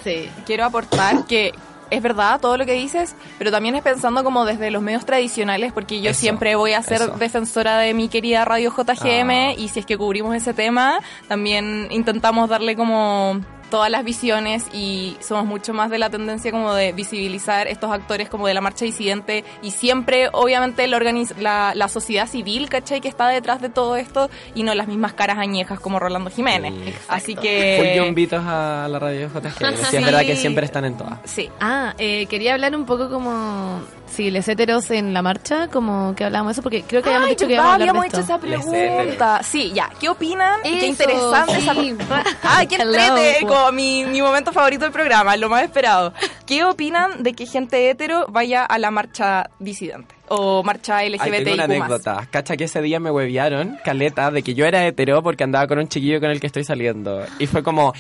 [0.05, 1.53] Sí, quiero aportar que
[1.91, 5.73] es verdad todo lo que dices, pero también es pensando como desde los medios tradicionales,
[5.73, 7.17] porque yo Eso, siempre voy a ser eso.
[7.17, 9.53] defensora de mi querida radio JGM Ah.
[9.57, 13.41] y si es que cubrimos ese tema, también intentamos darle como
[13.71, 18.29] todas las visiones y somos mucho más de la tendencia como de visibilizar estos actores
[18.29, 23.01] como de la marcha disidente y siempre obviamente la, organiz- la, la sociedad civil, ¿cachai?
[23.01, 26.75] Que está detrás de todo esto y no las mismas caras añejas como Rolando Jiménez.
[27.09, 27.77] Así que...
[27.79, 29.59] Full Yombitos a la radio JG.
[29.79, 29.97] Sí, Sí.
[29.97, 31.19] es verdad que siempre están en todas.
[31.25, 31.49] Sí.
[31.61, 33.81] Ah, eh, quería hablar un poco como
[34.15, 37.29] si les heteros en la marcha, como que hablábamos de eso, porque creo que habíamos
[37.29, 38.35] Ay, dicho que íbamos a hablar habíamos de hecho esto.
[38.35, 39.43] esa pregunta.
[39.43, 39.91] Sí, ya.
[40.01, 40.61] ¿Qué opinan?
[40.63, 41.97] Qué interesante esa sí.
[42.43, 46.13] Ay, qué entrete, como mi, mi momento favorito del programa, lo más esperado.
[46.47, 50.15] ¿Qué opinan de que gente hetero vaya a la marcha disidente?
[50.29, 52.29] O marcha Ay, tengo una anécdota.
[52.31, 55.79] Cacha que ese día me huevearon, caleta, de que yo era hetero porque andaba con
[55.79, 57.25] un chiquillo con el que estoy saliendo.
[57.39, 57.95] Y fue como,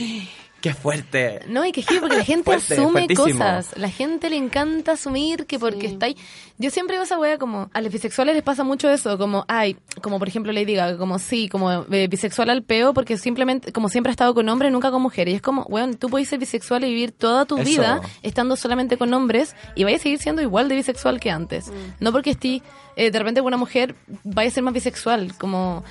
[0.69, 1.41] ¡qué fuerte!
[1.49, 3.39] No, y que sí, porque la gente Fuerte, asume fuertísimo.
[3.45, 3.77] cosas.
[3.77, 6.17] La gente le encanta asumir que porque está ahí.
[6.59, 9.77] Yo siempre digo esa wea como, a los bisexuales les pasa mucho eso, como, ay,
[10.03, 13.89] como por ejemplo Lady Gaga, como sí, como eh, bisexual al peo, porque simplemente, como
[13.89, 15.33] siempre ha estado con hombres, nunca con mujeres.
[15.33, 17.65] Y es como, weón, tú puedes ser bisexual y vivir toda tu Eso.
[17.65, 21.71] vida estando solamente con hombres y vayas a seguir siendo igual de bisexual que antes.
[22.01, 22.63] No porque estés,
[22.97, 23.95] eh, de repente una mujer
[24.25, 25.85] vaya a ser más bisexual, como...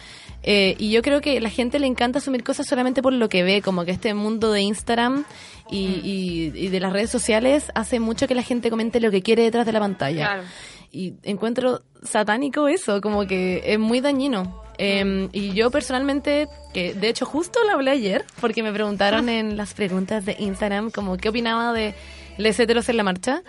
[0.43, 3.43] Eh, y yo creo que la gente le encanta asumir cosas solamente por lo que
[3.43, 5.25] ve, como que este mundo de Instagram
[5.69, 9.21] y, y- y de las redes sociales hace mucho que la gente comente lo que
[9.21, 10.25] quiere detrás de la pantalla.
[10.25, 10.43] Claro.
[10.91, 14.61] Y encuentro satánico eso, como que es muy dañino.
[14.77, 19.57] Eh, y yo personalmente, que de hecho justo lo hablé ayer, porque me preguntaron en
[19.57, 21.93] las preguntas de Instagram como qué opinaba de
[22.37, 23.41] les heteros en la marcha.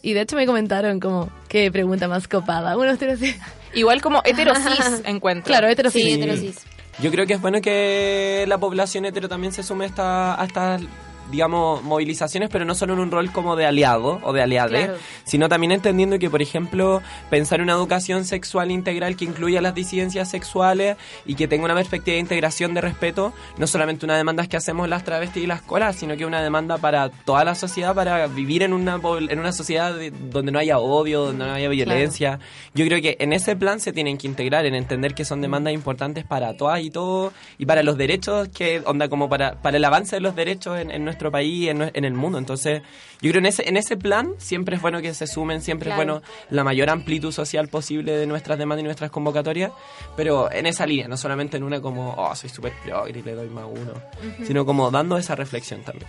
[0.00, 2.76] Y de hecho me comentaron como, qué pregunta más copada.
[2.76, 3.36] Bueno, hetero cis.
[3.74, 5.46] Igual como heterosis encuentro.
[5.46, 6.02] Claro, heterosis.
[6.02, 6.56] Sí, heterosis.
[6.98, 10.44] Yo creo que es bueno que la población hetero también se sume a, esta- a
[10.44, 10.82] estas,
[11.30, 14.98] digamos, movilizaciones, pero no solo en un rol como de aliado o de aliade, Claro.
[15.24, 19.74] sino también entendiendo que, por ejemplo, pensar en una educación sexual integral que incluya las
[19.74, 24.46] disidencias sexuales y que tenga una perspectiva de integración de respeto, no solamente una demanda
[24.46, 27.94] que hacemos las travestis y las colas, sino que una demanda para toda la sociedad,
[27.94, 31.68] para vivir en una, en una sociedad de- donde no haya odio, donde no haya
[31.68, 32.38] violencia.
[32.74, 35.72] Yo creo que en ese plan se tienen que integrar, en entender que son demandas
[35.72, 39.84] importantes para todas y todos, y para los derechos, que onda como para, para el
[39.84, 42.36] avance de los derechos en, en nuestro país, en, en el mundo.
[42.38, 42.82] Entonces,
[43.22, 46.02] yo creo en ese, en ese plan siempre es bueno que se sumen, siempre Claro.
[46.02, 49.72] es bueno la mayor amplitud social posible de nuestras demandas y nuestras convocatorias,
[50.16, 53.32] pero en esa línea, no solamente en una como, oh, soy súper progre y le
[53.32, 54.44] doy más uno, Ujú.
[54.46, 56.06] sino como dando esa reflexión también.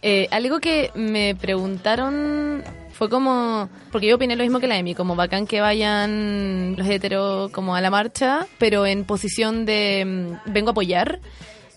[0.00, 4.94] Eh, algo que me preguntaron fue como, porque yo opiné lo mismo que la Emi,
[4.94, 10.04] como bacán que vayan los heteros como a la marcha, pero en posición de
[10.46, 11.18] mm, vengo a apoyar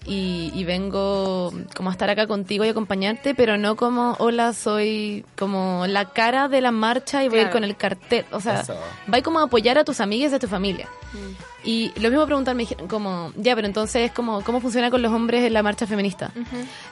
[0.05, 5.25] y, y vengo como a estar acá contigo y acompañarte, pero no como, hola, soy
[5.37, 8.25] como la cara de la marcha y voy a ir con el cartel.
[8.31, 8.75] O sea, Eso.
[9.13, 10.87] va como a apoyar a tus amigas y a tu familia.
[11.63, 15.11] Y lo mismo preguntar, me dijeron como, ya, pero entonces, como, ¿cómo funciona con los
[15.13, 16.31] hombres en la marcha feminista?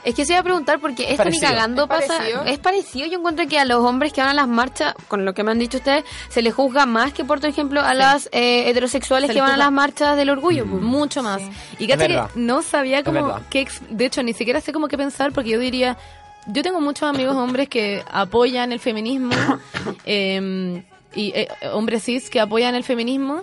[0.04, 2.06] Es que se iba a preguntar porque esto ni cagando ¿Es pasa.
[2.18, 2.44] parecido?
[2.44, 3.06] Es parecido.
[3.08, 5.50] Yo encuentro que a los hombres que van a las marchas, con lo que me
[5.50, 9.34] han dicho ustedes, se les juzga más que, por ejemplo, a las eh, heterosexuales Se
[9.34, 10.64] que van a las marchas del orgullo.
[10.66, 10.80] pues.
[10.82, 11.42] Mucho más.
[11.80, 14.96] Y Es cacha que no sabía como ex- de hecho, ni siquiera sé cómo qué
[14.96, 15.98] pensar porque yo diría,
[16.46, 19.32] yo tengo muchos amigos hombres que apoyan el feminismo
[20.04, 20.82] eh,
[21.14, 23.42] y eh, hombres cis que apoyan el feminismo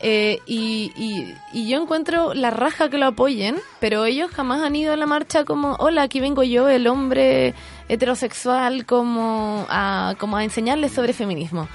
[0.00, 4.76] eh, y, y, y yo encuentro la raja que lo apoyen, pero ellos jamás han
[4.76, 7.54] ido a la marcha como, hola, aquí vengo yo, el hombre
[7.88, 11.68] heterosexual, como a, como a enseñarles sobre feminismo.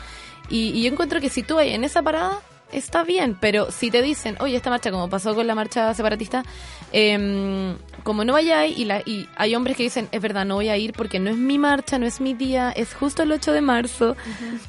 [0.49, 2.39] Y, y yo encuentro que si tú hay en esa parada,
[2.73, 6.43] está bien, pero si te dicen, oye, esta marcha, como pasó con la marcha separatista,
[6.91, 10.69] em, como no vayáis, y, la, y hay hombres que dicen, es verdad, no voy
[10.69, 13.51] a ir porque no es mi marcha, no es mi día, es justo el 8
[13.53, 14.15] de marzo,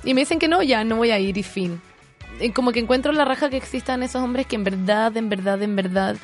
[0.05, 1.80] y me dicen que no, ya, no voy a ir y fin.
[2.41, 5.62] Y como que encuentro la raja que existan esos hombres que en verdad, en verdad,
[5.62, 6.16] en verdad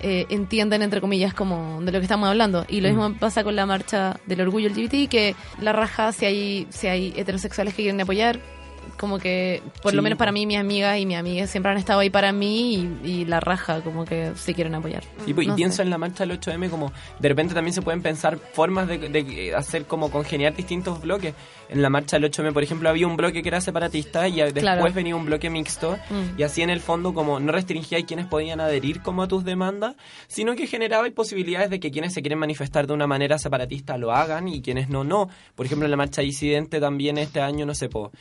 [0.00, 2.66] eh, entienden, entre comillas, como de lo que estamos hablando.
[2.68, 2.92] Y lo Mm.
[2.92, 7.12] mismo pasa con la marcha del orgullo LGBT, que la raja, si hay, si hay
[7.16, 8.38] heterosexuales que quieren apoyar,
[8.94, 11.78] como que, por lo Sí, menos para mí, mis amigas y mis amigas siempre han
[11.78, 12.74] estado ahí para mí
[13.04, 15.02] y, y la raja, como que sí quieren apoyar.
[15.26, 15.82] Y, pues, y No pienso sé.
[15.82, 19.54] en la marcha del 8M como de repente también se pueden pensar formas de, de
[19.54, 21.34] hacer como congeniar distintos bloques.
[21.68, 24.62] En la marcha del 8M, por ejemplo, había un bloque que era separatista y después
[24.62, 24.92] Claro.
[24.92, 26.38] venía un bloque mixto Mm.
[26.38, 29.44] y así en el fondo como no restringía a quienes podían adherir como a tus
[29.44, 29.94] demandas,
[30.28, 34.12] sino que generaba posibilidades de que quienes se quieren manifestar de una manera separatista lo
[34.12, 35.28] hagan y quienes no, no.
[35.54, 38.12] Por ejemplo, en la marcha disidente también este año, no sé, po,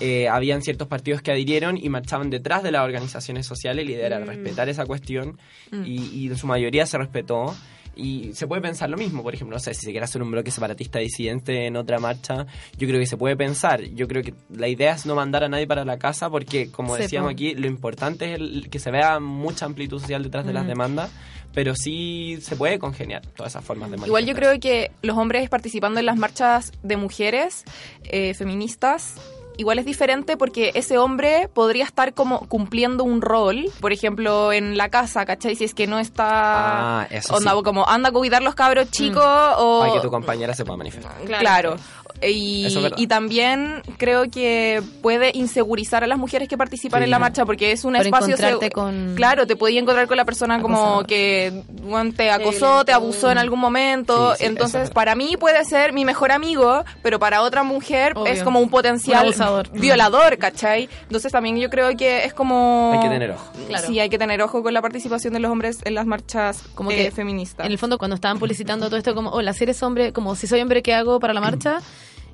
[0.00, 3.88] eh, habían ciertos partidos que adhirieron y marchaban detrás de las organizaciones sociales.
[3.88, 4.26] Idea era Mm.
[4.26, 5.38] respetar esa cuestión
[5.70, 5.82] Mm.
[5.86, 7.54] y, y en su mayoría se respetó.
[7.98, 10.30] Y se puede pensar lo mismo, por ejemplo, no sé, si se quiere hacer un
[10.30, 12.44] bloque separatista disidente en otra marcha,
[12.76, 13.80] yo creo que se puede pensar.
[13.84, 16.94] Yo creo que la idea es no mandar a nadie para la casa porque, como
[16.94, 20.64] decíamos aquí, lo importante es el- que se vea mucha amplitud social detrás de las
[20.64, 20.68] Mm.
[20.68, 21.10] demandas,
[21.54, 25.48] pero sí se puede congeniar todas esas formas de Igual yo creo que los hombres
[25.48, 27.64] participando en las marchas de mujeres
[28.04, 29.14] eh, feministas
[29.56, 34.76] igual es diferente porque ese hombre podría estar como cumpliendo un rol, por ejemplo, en
[34.76, 35.56] la casa, ¿cachai?
[35.56, 37.00] Si es que no está...
[37.00, 37.62] Ah, eso onda, sí.
[37.62, 39.80] como anda a cuidar los cabros chicos o...
[39.80, 41.14] Para que tu compañera se pueda manifestar.
[41.24, 41.76] Claro.
[42.22, 42.98] Y, Eso es verdad.
[42.98, 47.04] y también creo que puede insegurizar a las mujeres que participan Sí.
[47.04, 50.06] en la marcha porque es un Por espacio encontrarte seg- con- claro te podía encontrar
[50.08, 54.44] con la persona como que bueno, te acosó te abusó en algún momento Sí, sí,
[54.44, 58.32] eso entonces es para mí puede ser mi mejor amigo pero para otra mujer Obvio.
[58.32, 59.70] es como un potencial Un abusador.
[59.72, 60.88] violador ¿cachai?
[61.02, 63.50] entonces también yo creo que es como Hay que tener ojo.
[63.68, 63.86] Claro.
[63.86, 66.90] sí hay que tener ojo con la participación de los hombres en las marchas como
[66.90, 69.82] eh, que feministas En el fondo, cuando estaban publicitando todo esto, como, hola, si eres
[69.82, 71.78] hombre, como si soy hombre, ¿qué hago para la marcha?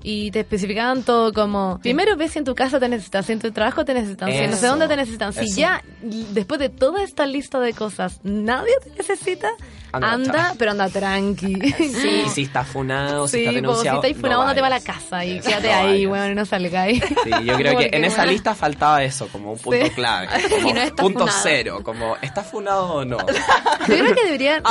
[0.05, 3.39] Y te especificaban todo como, primero ves si en tu casa te necesitan, si en
[3.41, 5.33] tu trabajo te necesitan, si en no sé dónde te necesitan.
[5.33, 5.57] Si Eso.
[5.61, 9.51] ya, después de toda esta lista de cosas, nadie te necesita,
[9.93, 11.55] Anda, pero anda tranqui.
[11.77, 13.97] Sí, si está funado, si Sí, está po, si denunciado.
[13.99, 14.97] estáis funado, no ándate para la vayas.
[15.03, 17.03] casa y quédate No ahí, bueno, no salgáis.
[17.25, 19.91] Sí, yo creo que en esa lista faltaba eso, como un punto Sí.
[19.91, 20.29] clave.
[20.63, 21.39] Como no está punto funado.
[21.43, 23.19] cero, como ¿está funado o no?
[23.19, 23.25] Yo
[23.87, 24.63] creo que deberían.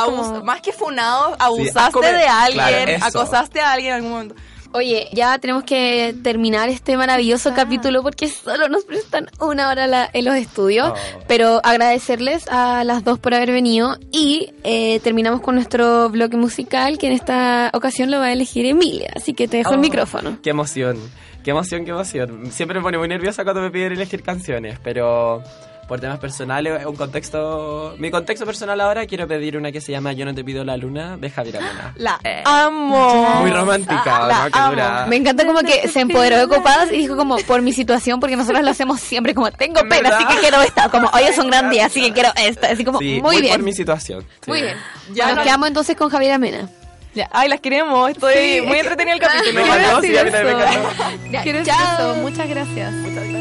[0.44, 2.64] Más que funado abusaste come- de alguien
[2.98, 4.36] claro, acosaste a alguien en algún momento
[4.74, 10.10] Oye, ya tenemos que terminar este maravilloso capítulo porque solo nos prestan una hora la-
[10.14, 10.92] en los estudios.
[10.92, 11.20] Oh.
[11.28, 16.98] Pero agradecerles a las dos por haber venido y eh, terminamos con nuestro bloque musical
[16.98, 19.12] que en esta ocasión lo va a elegir Emilia.
[19.16, 20.38] Así que te dejo el Oh, micrófono.
[20.42, 20.98] Qué emoción,
[21.44, 22.52] qué emoción, qué emoción.
[22.52, 25.44] Siempre me pone muy nerviosa cuando me piden elegir canciones, pero
[25.92, 27.96] por temas personales, un contexto...
[27.98, 30.78] Mi contexto personal ahora quiero pedir una que se llama Yo no te pido la
[30.78, 31.92] luna de Javier Amena.
[31.98, 34.70] la amo Muy romántica, La ¿no?
[34.70, 38.22] Dura- Me encanta como que se empoderó de copadas y dijo como por mi situación
[38.22, 40.20] porque nosotros lo hacemos siempre como tengo pena ¿Verdad?
[40.20, 42.86] así que quiero esta como hoy es un gran día así que quiero esta así
[42.86, 44.26] como Sí, muy bien por mi situación.
[44.48, 44.78] muy bien
[45.14, 46.70] Ya nos no- quedamos entonces con Javier Amena
[47.14, 48.10] Ya, ay, las queremos.
[48.12, 48.62] Estoy Sí.
[48.66, 49.54] muy entretenido el capítulo.
[49.54, 51.64] Me encantó, sí, a mí también me encantó.
[51.64, 51.64] Ya,
[51.98, 52.16] chao.
[52.16, 52.94] Muchas gracias.
[52.94, 53.41] Muchas gracias.